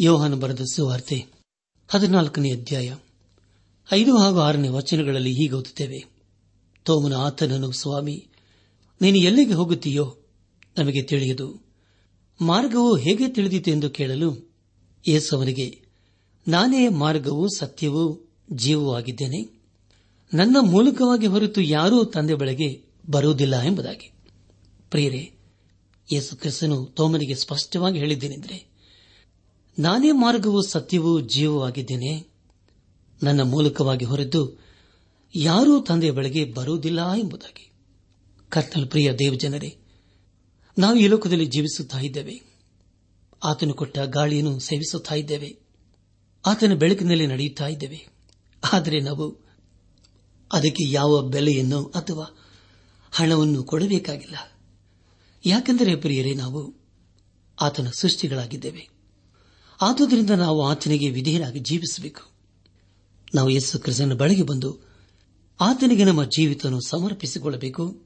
ಯೋಹಾನ 0.00 0.34
ಬರೆದ 0.34 0.60
ಸುವಾರ್ತೆ 0.60 1.26
ಹದಿನಾಲ್ಕನೇ 1.88 2.52
ಅಧ್ಯಾಯ. 2.52 2.94
ಐದು 3.94 4.16
ಹಾಗೂ 4.16 4.38
ಆರನೇ 4.38 4.68
ವಚನಗಳಲ್ಲಿ 4.68 5.32
ಹೀಗೆ 5.32 5.52
ಓದುತ್ತೇವೆ. 5.52 6.04
ತೋಮನ 6.84 7.14
ಆತನನು 7.14 7.72
ಸ್ವಾಮಿ, 7.72 8.26
ನೀನು 9.00 9.16
ಎಲ್ಲಿಗೆ 9.16 9.52
ಹೋಗುತ್ತೀಯೋ 9.52 10.16
ನಮಗೆ 10.78 11.02
ತಿಳಿಯದು. 11.02 11.66
ಮಾರ್ಗವು 12.40 12.96
ಹೇಗೆ 12.96 13.28
ತಿಳಿದಿತು 13.28 13.70
ಎಂದು 13.70 13.90
ಕೇಳಲು 13.90 14.52
ಯೇಸವನಿಗೆ 15.08 15.82
ನಾನೇ 16.48 16.88
ಮಾರ್ಗವೂ 16.88 17.48
ಸತ್ಯವೂ 17.48 18.30
ಜೀವವೂ 18.52 18.94
ಆಗಿದ್ದೇನೆ. 18.94 19.60
ನನ್ನ 20.34 20.56
ಮೂಲಕವಾಗಿ 20.60 21.26
ಹೊರತು 21.26 21.60
ಯಾರೂ 21.60 22.04
ತಂದೆ 22.04 22.34
ಬಳಿಗೆ 22.34 22.84
ಬರುವುದಿಲ್ಲ 23.10 23.60
ಎಂಬುದಾಗಿ. 23.60 24.12
ಪ್ರಿಯರೇ, 24.90 25.32
ಯೇಸು 26.12 26.36
ಕ್ರಿಸ್ತನು 26.36 26.84
ತೋಮನಿಗೆ 26.84 27.34
ಸ್ಪಷ್ಟವಾಗಿ 27.34 27.98
ಹೇಳಿದ್ದೇನೆಂದರೆ, 27.98 28.66
ನಾನೇ 29.78 30.10
ಮಾರ್ಗವು 30.10 30.62
ಸತ್ಯವೂ 30.62 31.20
ಜೀವವೂ 31.20 31.62
ಆಗಿದ್ದೇನೆ. 31.62 32.31
ನನ್ನ 33.22 33.40
ಮೂಲಕವಾಗಿ 33.40 34.04
ಹೊರದ್ದು 34.04 34.58
ಯಾರೂ 35.34 35.80
ತಂದೆಯ 35.80 36.10
ಬಳಿಗೆ 36.10 36.44
ಬರುವುದಿಲ್ಲ 36.44 37.12
ಎಂಬುದಾಗಿ. 37.12 37.72
ಕರ್ತನ 38.48 38.84
ಪ್ರಿಯ 38.84 39.12
ದೇವಜನರೇ, 39.12 39.76
ನಾವು 40.78 40.96
ಈ 40.96 41.06
ಲೋಕದಲ್ಲಿ 41.06 41.46
ಜೀವಿಸುತ್ತಾ 41.46 41.98
ಇದ್ದೇವೆ. 41.98 42.42
ಆತನು 43.44 43.74
ಕೊಟ್ಟ 43.74 43.98
ಗಾಳಿಯನ್ನು 43.98 44.58
ಸೇವಿಸುತ್ತಾ 44.58 45.14
ಇದ್ದೇವೆ. 45.14 45.56
ಆತನ 46.46 46.74
ಬೆಳಕಿನಲ್ಲಿ 46.74 47.26
ನಡೆಯುತ್ತಾ 47.26 47.66
ಇದ್ದೇವೆ. 47.66 48.08
ಆದರೆ 48.72 49.00
ನಾವು 49.00 49.40
ಅದಕ್ಕೆ 50.52 50.90
ಯಾವ 50.90 51.22
ಬೆಲೆಯನ್ನು 51.22 51.84
ಅಥವಾ 51.84 52.38
ಹಣವನ್ನು 53.12 53.64
ಕೊಡಬೇಕಾಗಿಲ್ಲ. 53.64 54.36
ಯಾಕೆಂದರೆ 55.46 55.96
ಪ್ರಿಯರೇ, 55.96 56.34
ನಾವು 56.34 56.74
ಆತನ 57.60 57.88
ಸೃಷ್ಟಿಗಳಾಗಿದ್ದೇವೆ. 57.98 58.88
ಆದುದರಿಂದ 59.82 60.30
ನಾವು 60.30 60.66
ಆತನಿಗೆ 60.66 61.10
ವಿಧೇಯರಾಗಿ 61.10 61.58
ಜೀವಿಸಬೇಕು. 61.58 62.31
ನಾವು 63.34 63.48
ಯೇಸು 63.48 63.78
ಕ್ರಿಸ್ತನ 63.78 64.12
ಬಳಿಗೆ 64.12 64.42
ಬಂದು 64.42 64.78
ಆತನಿಗೆ 65.60 66.04
ನಮ್ಮ 66.04 66.24
ಜೀವಿತವನ್ನು 66.24 66.80
ಸಮರ್ಪಿಸಿಕೊಳ್ಳಬೇಕು. 66.80 68.02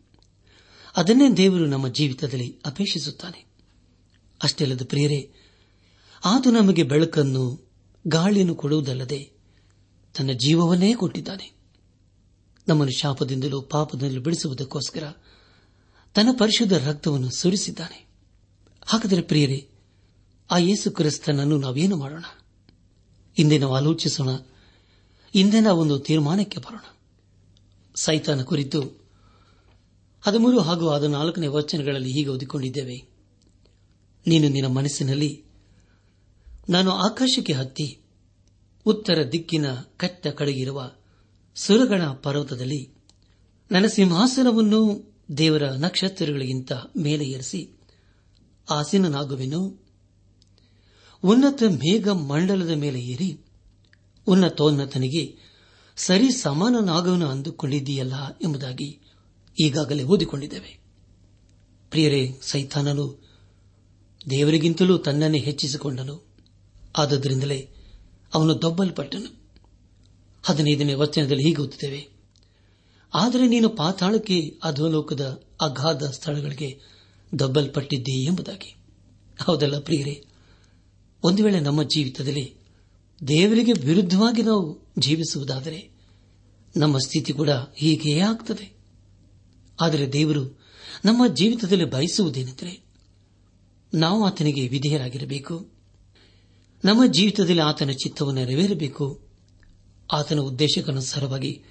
ಅದನ್ನೇ 0.97 1.31
ದೇವರು 1.31 1.67
ನಮ್ಮ 1.67 1.89
ಜೀವಿತದಲ್ಲಿ 1.89 2.59
ಅಪೇಕ್ಷಿಸುತ್ತಾನೆ. 2.67 3.47
ಅಷ್ಟೇ 4.43 4.65
ಅಲ್ಲದ 4.65 4.85
ಪ್ರಿಯರೇ 4.85 5.33
ಆತ 6.25 6.47
ನಮಗೆ 6.47 6.83
ಬೆಳಕನ್ನು, 6.83 7.71
ಗಾಳಿಯನ್ನು 8.07 8.55
ಕೊಡುವುದಲ್ಲದೆ 8.55 9.33
ತನ್ನ 10.19 10.33
ಜೀವವನ್ನೇ 10.33 10.95
ಕೊಟ್ಟಿದ್ದಾನೆ. 10.95 11.53
ನಮ್ಮನ್ನು 12.69 12.99
ಶಾಪದಿಂದಲೂ 12.99 13.63
ಪಾಪದಿಂದಲೂ 13.63 14.21
ಬಿಡಿಸುವುದಕ್ಕೋಸ್ಕರ 14.21 15.13
ತನ್ನ 16.15 16.29
ಪರಿಶುದ್ಧ 16.39 16.73
ರಕ್ತವನ್ನು 16.73 17.31
ಸುರಿಸಿದ್ದಾನೆ. 17.31 18.07
ಹಾಗಾದರೆ 18.87 19.23
ಪ್ರಿಯರೇ, 19.23 19.69
ಆ 20.51 20.57
ಯೇಸು 20.57 20.91
ಕ್ರಿಸ್ತನನ್ನು 20.91 21.57
ನಾವೇನು 21.59 21.97
ಮಾಡೋಣ? 21.97 22.25
ಹಿಂದೆ 23.37 23.59
ನಾವು 23.59 23.77
ಆಲೋಚಿಸೋಣ 23.77 24.29
ಹಿಂದೆ 25.37 25.61
ಒಂದು 25.61 25.99
ತೀರ್ಮಾನಕ್ಕೆ 25.99 26.59
ಬರೋಣ. 26.59 26.97
ಸೈತಾನ 27.95 28.43
ಕುರಿತು, 28.43 28.81
ಹದಿಮೂರು 30.27 30.61
ಹಾಗೂ 30.61 30.89
ಹದಿನಾಲ್ಕನೇ 30.89 31.47
ವಚನಗಳಲ್ಲಿ 31.47 32.13
ಹೀಗೆ 32.13 32.29
ಓದಿಕೊಂಡಿದ್ದೇವೆ. 32.29 33.09
ನೀನು 34.27 34.49
ನಿನ್ನ 34.49 34.69
ಮನಸ್ಸಿನಲ್ಲಿ 34.69 35.45
ನಾನು 36.69 36.91
ಆಕಾಶಕ್ಕೆ 36.91 37.53
ಹತ್ತಿ, 37.53 37.99
ಉತ್ತರ 38.87 39.31
ದಿಕ್ಕಿನ 39.33 39.67
ಕಟ್ಟ 39.97 40.27
ಕಡೆಗಿರುವ 40.27 40.91
ಸುರಗಣ 41.55 42.07
ಪರ್ವತದಲ್ಲಿ 42.07 42.91
ನನ್ನ 43.71 43.87
ಸಿಂಹಾಸನವನ್ನು 43.87 45.13
ದೇವರ 45.39 45.63
ನಕ್ಷತ್ರಗಳಿಗಿಂತ 45.63 46.73
ಮೇಲೆ 46.97 47.25
ಏರಿಸಿ, 47.25 47.79
ಆಸೀನನಾಗುವೆನು. 48.71 49.85
ಉನ್ನತ 51.23 51.63
ಮೇಘ 51.63 52.09
ಮಂಡಲದ 52.09 52.71
ಮೇಲೆ 52.71 53.01
ಏರಿ 53.01 53.46
ಉನ್ನತೋನ್ನತನಿಗೆ, 54.27 55.37
ಸರಿ 55.97 56.31
ಸಮಾನನಾಗವನು 56.31 57.27
ಅಂದುಕೊಂಡಿದ್ದೀಯಲ್ಲ 57.27 58.39
ಎಂಬುದಾಗಿ 58.43 59.01
ಈಗಾಗಲೇ 59.61 60.03
ಓದಿಕೊಂಡಿದ್ದೇವೆ. 60.03 60.79
ಪ್ರಿಯರೇ, 61.91 62.39
ಸೈತಾನನು 62.43 63.27
ದೇವರಿಗಿಂತಲೂ 64.31 64.99
ತನ್ನನ್ನೇ 64.99 65.39
ಹೆಚ್ಚಿಸಿಕೊಂಡನು. 65.39 66.27
ಆದ್ದರಿಂದಲೇ 66.97 67.69
ಅವನು 68.35 68.63
ದೊಬ್ಬಲ್ಪಟ್ಟನು. 68.63 69.41
ಹದಿನೈದನೇ 70.43 70.95
ವಚನದಲ್ಲಿ 70.95 71.43
ಹೀಗೆ 71.43 71.63
ಓದುತ್ತೇವೆ. 71.63 72.09
ಆದರೆ 73.15 73.47
ನೀನು 73.47 73.69
ಪಾತಾಳಕ್ಕೆ, 73.69 74.59
ಅಧೋಲೋಕದ 74.65 75.43
ಅಗಾಧ 75.61 76.05
ಸ್ಥಳಗಳಿಗೆ 76.05 76.81
ದೊಬ್ಬಲ್ಪಟ್ಟಿದ್ದೀ 77.39 78.25
ಎಂಬುದಾಗಿ. 78.25 78.77
ಹೌದಲ್ಲ 79.45 79.79
ಪ್ರಿಯರೇ? 79.79 80.25
ಒಂದು 81.23 81.45
ವೇಳೆ 81.45 81.61
ನಮ್ಮ 81.61 81.83
ಜೀವಿತದಲ್ಲಿ 81.83 82.66
ದೇವರಿಗೆ 83.29 83.73
ವಿರುದ್ಧವಾಗಿ 83.73 84.43
ನಾವು 84.43 84.93
ಜೀವಿಸುವುದಾದರೆ 84.99 85.91
ನಮ್ಮ 86.77 86.99
ಸ್ಥಿತಿ 86.99 87.33
ಕೂಡ 87.33 87.51
ಹೀಗೆಯೇ 87.75 88.21
ಆಗ್ತದೆ. 88.21 88.77
ಆದರೆ 89.81 90.13
ದೇವರು 90.13 90.61
ನಮ್ಮ 91.05 91.27
ಜೀವಿತದಲ್ಲಿ 91.27 91.85
ಬಯಸುವುದೇನೆಂದರೆ 91.85 92.85
ನಾವು 93.95 94.25
ಆತನಿಗೆ 94.25 94.69
ವಿಧೇಯರಾಗಿರಬೇಕು. 94.69 95.69
ನಮ್ಮ 96.85 97.07
ಜೀವಿತದಲ್ಲಿ 97.07 97.63
ಆತನ 97.63 97.91
ಚಿತ್ತವನ್ನು 97.91 98.45
ನೆರವೇರಬೇಕು. 98.45 99.21
ಆತನ 100.13 100.39
ಉದ್ದೇಶಕ್ಕನುಸಾರವಾಗಿ 100.39 101.63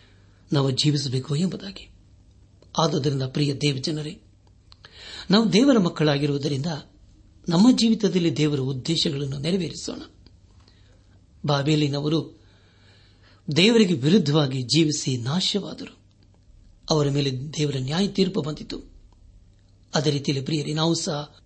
ನಾವು 0.53 0.71
ಜೀವಿಸಬೇಕು 0.71 1.35
ಎಂಬುದಾಗಿ. 1.35 1.89
ಆದುದರಿಂದ 2.79 3.23
ಪ್ರಿಯ 3.23 3.53
ದೇವಜನರೇ, 3.53 4.21
ನಾವು 5.31 5.53
ದೇವರ 5.53 5.77
ಮಕ್ಕಳಾಗಿರುವುದರಿಂದ 5.77 6.65
ನಮ್ಮ 7.49 7.71
ಜೀವಿತದಲ್ಲಿ 7.71 8.37
ದೇವರ 8.37 8.59
ಉದ್ದೇಶಗಳನ್ನು 8.59 9.37
ನೆರವೇರಿಸೋಣ. 9.37 10.01
ಬಾಬೇಲಿನವರು 11.45 12.39
ದೇವರಿಗೆ 13.55 13.93
ವಿರುದ್ಧವಾಗಿ 13.93 14.61
ಜೀವಿಸಿ 14.61 15.17
ನಾಶವಾದರು. 15.17 15.97
ಅವರ 16.89 17.09
ಮೇಲೆ 17.09 17.31
ದೇವರ 17.57 17.75
ನ್ಯಾಯ 17.79 18.07
ತೀರ್ಪು 18.07 18.41
ಬಂದಿತು. 18.41 18.79
ಅದೇ 19.95 20.09
ರೀತಿಯಲ್ಲಿ 20.09 20.45
ಪ್ರಿಯರಿ, 20.45 20.73
ನಾವು 20.73 20.95
ಸಹ 20.95 21.39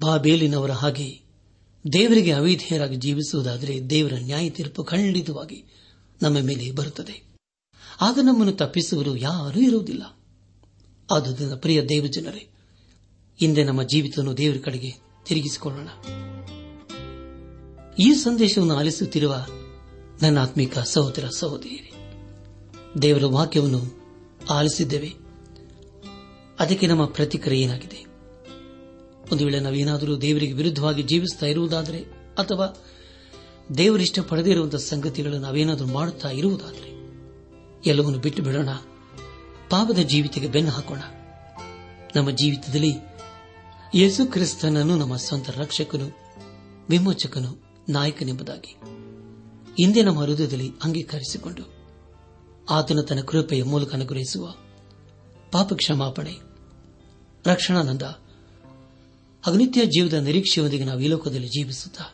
ಬಾಬೇಲಿನವರ 0.00 0.70
ಹಾಗೆ 0.70 1.20
ದೇವರಿಗೆ 1.92 2.30
ಅವಿಧೇಯರಾಗಿ 2.30 2.96
ಜೀವಿಸುವುದಾದರೆ 2.96 3.90
ದೇವರ 3.90 4.12
ನ್ಯಾಯ 4.12 4.50
ತೀರ್ಪು 4.50 4.84
ಖಂಡಿತವಾಗಿ 4.84 5.64
ನಮ್ಮ 6.22 6.38
ಮೇಲೆ 6.38 6.70
ಬರುತ್ತದೆ. 6.70 7.22
ಆಗ 8.00 8.18
ನಮ್ಮನ್ನು 8.22 8.52
ತಪ್ಪಿಸುವರು 8.52 9.16
ಯಾರೂ 9.16 9.60
ಇರುವುದಿಲ್ಲ. 9.60 10.02
ಆದುದರಿಂದ 11.12 11.52
ಪ್ರಿಯ 11.52 11.82
ದೇವಜನರೇ 11.82 12.48
ಹಿಂದೆ 13.40 13.64
ನಮ್ಮ 13.64 13.82
ಜೀವಿತವನ್ನು 13.82 14.36
ದೇವರ 14.36 14.56
ಕಡೆಗೆ 14.64 14.94
ತಿರುಗಿಸಿಕೊಳ್ಳೋಣ. 15.26 15.88
ಈ 17.98 18.14
ಸಂದೇಶವನ್ನು 18.14 18.76
ಆಲಿಸುತ್ತಿರುವ 18.76 19.46
ನನ್ನ 20.22 20.42
ಆತ್ಮಿಕ 20.42 20.78
ಸಹೋದರ 20.78 21.28
ಸಹೋದರಿ 21.36 21.92
ದೇವರ 23.02 23.24
ವಾಕ್ಯವನ್ನು 23.24 24.00
ಆಲಿಸಿದ್ದೇವೆ. 24.50 25.14
ಅದಕ್ಕೆ 26.58 26.86
ನಮ್ಮ 26.86 27.04
ಪ್ರತಿಕ್ರಿಯೆ 27.06 27.62
ಏನಾಗಿದೆ? 27.62 28.04
ಒಂದು 29.32 29.44
ವೇಳೆ 29.44 29.60
ನಾವೇನಾದರೂ 29.60 30.16
ದೇವರಿಗೆ 30.16 30.52
ವಿರುದ್ಧವಾಗಿ 30.52 31.02
ಜೀವಿಸ್ತಾ 31.02 31.46
ಇರುವುದಾದರೆ, 31.46 31.98
ಅಥವಾ 32.38 32.84
ದೇವರಿಷ್ಟ 33.78 34.20
ಪಡೆದೇ 34.20 34.50
ಇರುವಂತಹ 34.50 34.78
ಸಂಗತಿಗಳನ್ನು 34.78 35.40
ನಾವೇನಾದರೂ 35.40 35.86
ಮಾಡುತ್ತಾ 35.86 36.30
ಇರುವುದಾದರೆ, 36.30 36.88
ಎಲ್ಲವನ್ನು 37.86 38.18
ಬಿಟ್ಟು 38.18 38.42
ಬಿಡೋಣ. 38.42 38.68
ಪಾಪದ 39.70 39.98
ಜೀವಿತಕ್ಕೆ 39.98 40.48
ಬೆನ್ನು 40.48 40.70
ಹಾಕೋಣ. 40.70 40.98
ನಮ್ಮ 42.16 42.30
ಜೀವಿತದಲ್ಲಿ 42.30 42.94
ಯೇಸು 43.94 44.32
ಕ್ರಿಸ್ತನನ್ನು 44.32 44.96
ನಮ್ಮ 44.96 45.16
ಸ್ವಂತ 45.16 45.50
ರಕ್ಷಕನು, 45.50 46.18
ವಿಮೋಚಕನು 46.90 47.65
ನಾಯಕನೆಂಬುದಾಗಿ. 47.88 48.76
ಹಿಂದೆ 49.78 50.02
ನಮ್ಮ 50.02 50.20
ಹೃದಯದಲ್ಲಿ 50.20 50.72
ಅಂಗೀಕರಿಸಿಕೊಂಡು 50.84 51.62
ಆತನು 52.70 53.02
ತನ್ನ 53.02 53.20
ಕೃಪೆಯ 53.20 53.62
ಮೂಲಕ 53.62 53.94
ಅನುಗ್ರಹಿಸುವ 53.94 54.54
ಪಾಪ 55.52 55.72
ಕ್ಷಮಾಪಣೆ 55.74 56.34
ರಕ್ಷಣಾನಂದ, 57.46 58.02
ಅಗ್ನಿತ್ಯ 59.46 59.86
ಜೀವದ 59.86 60.12
ನಿರೀಕ್ಷೆಯೊಂದಿಗೆ 60.12 60.84
ನಾವು 60.84 61.00
ಈ 61.00 61.08
ಲೋಕದಲ್ಲಿ 61.08 61.48
ಜೀವಿಸುತ್ತಾ 61.48 62.04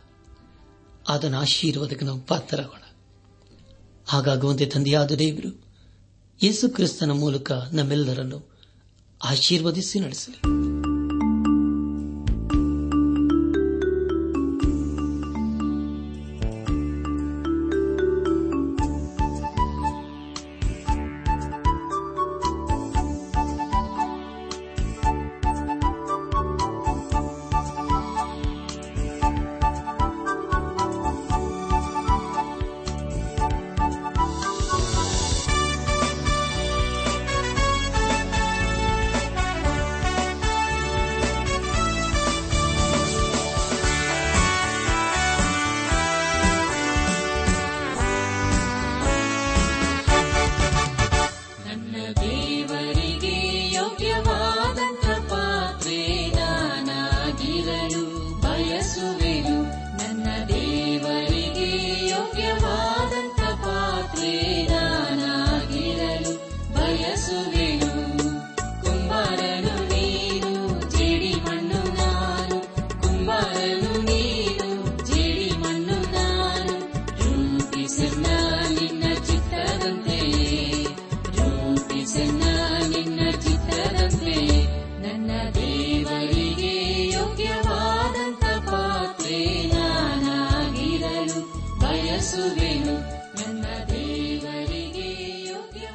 ಆತನ 1.08 1.34
ಆಶೀರ್ವಾದಕ್ಕೆ 1.34 2.04
ನಾವು 2.04 2.20
ಪಾತ್ರರಾಗೋಣ. 2.20 2.82
ಹಾಗಾಗುವಂತೆ 4.06 4.66
ತಂದೆಯಾದ 4.66 5.12
ದೇವರು 5.12 5.62
ಯೇಸು 6.42 6.68
ಕ್ರಿಸ್ತನ 6.68 7.10
ಮೂಲಕ 7.10 7.52
ನಮ್ಮೆಲ್ಲರನ್ನು 7.52 8.52
ಆಶೀರ್ವದಿಸಿ 9.24 10.00
ನಡೆಸಲಿ. 10.00 10.61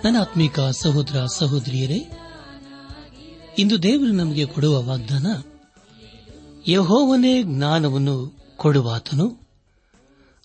ನನ್ನ 0.04 0.20
ಆತ್ಮೀಕ 0.22 0.60
ಸಹೋದರ 0.60 1.26
ಸಹೋದರಿಯರೇ, 1.26 2.12
ಇಂದು 3.58 3.84
ದೇವರು 3.84 4.12
ನಮಗೆ 4.12 4.46
ಕೊಡುವ 4.46 4.84
ವಾಗ್ದಾನ, 4.84 5.28
ಯಹೋವನೇ 6.68 7.44
ಜ್ಞಾನವನ್ನು 7.44 8.38
ಕೊಡುವಾತನು, 8.58 9.48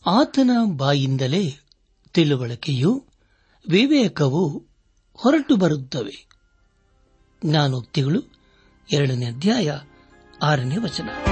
ಆತನ 0.07 0.51
ಬಾಯಿಂದಲೇ 0.77 1.57
ತಿಳುವಳಿಕೆಯು 2.15 3.05
ವಿವೇಕವು 3.69 4.67
ಹೊರಟು 5.15 5.57
ಬರುತ್ತವೆ. 5.57 6.29
ಜ್ಞಾನೋಕ್ತಿಗಳು 7.47 8.21
ಎರಡನೇ 8.93 9.27
ಅಧ್ಯಾಯ 9.27 9.79
ಆರನೇ 10.43 10.77
ವಚನ. 10.77 11.32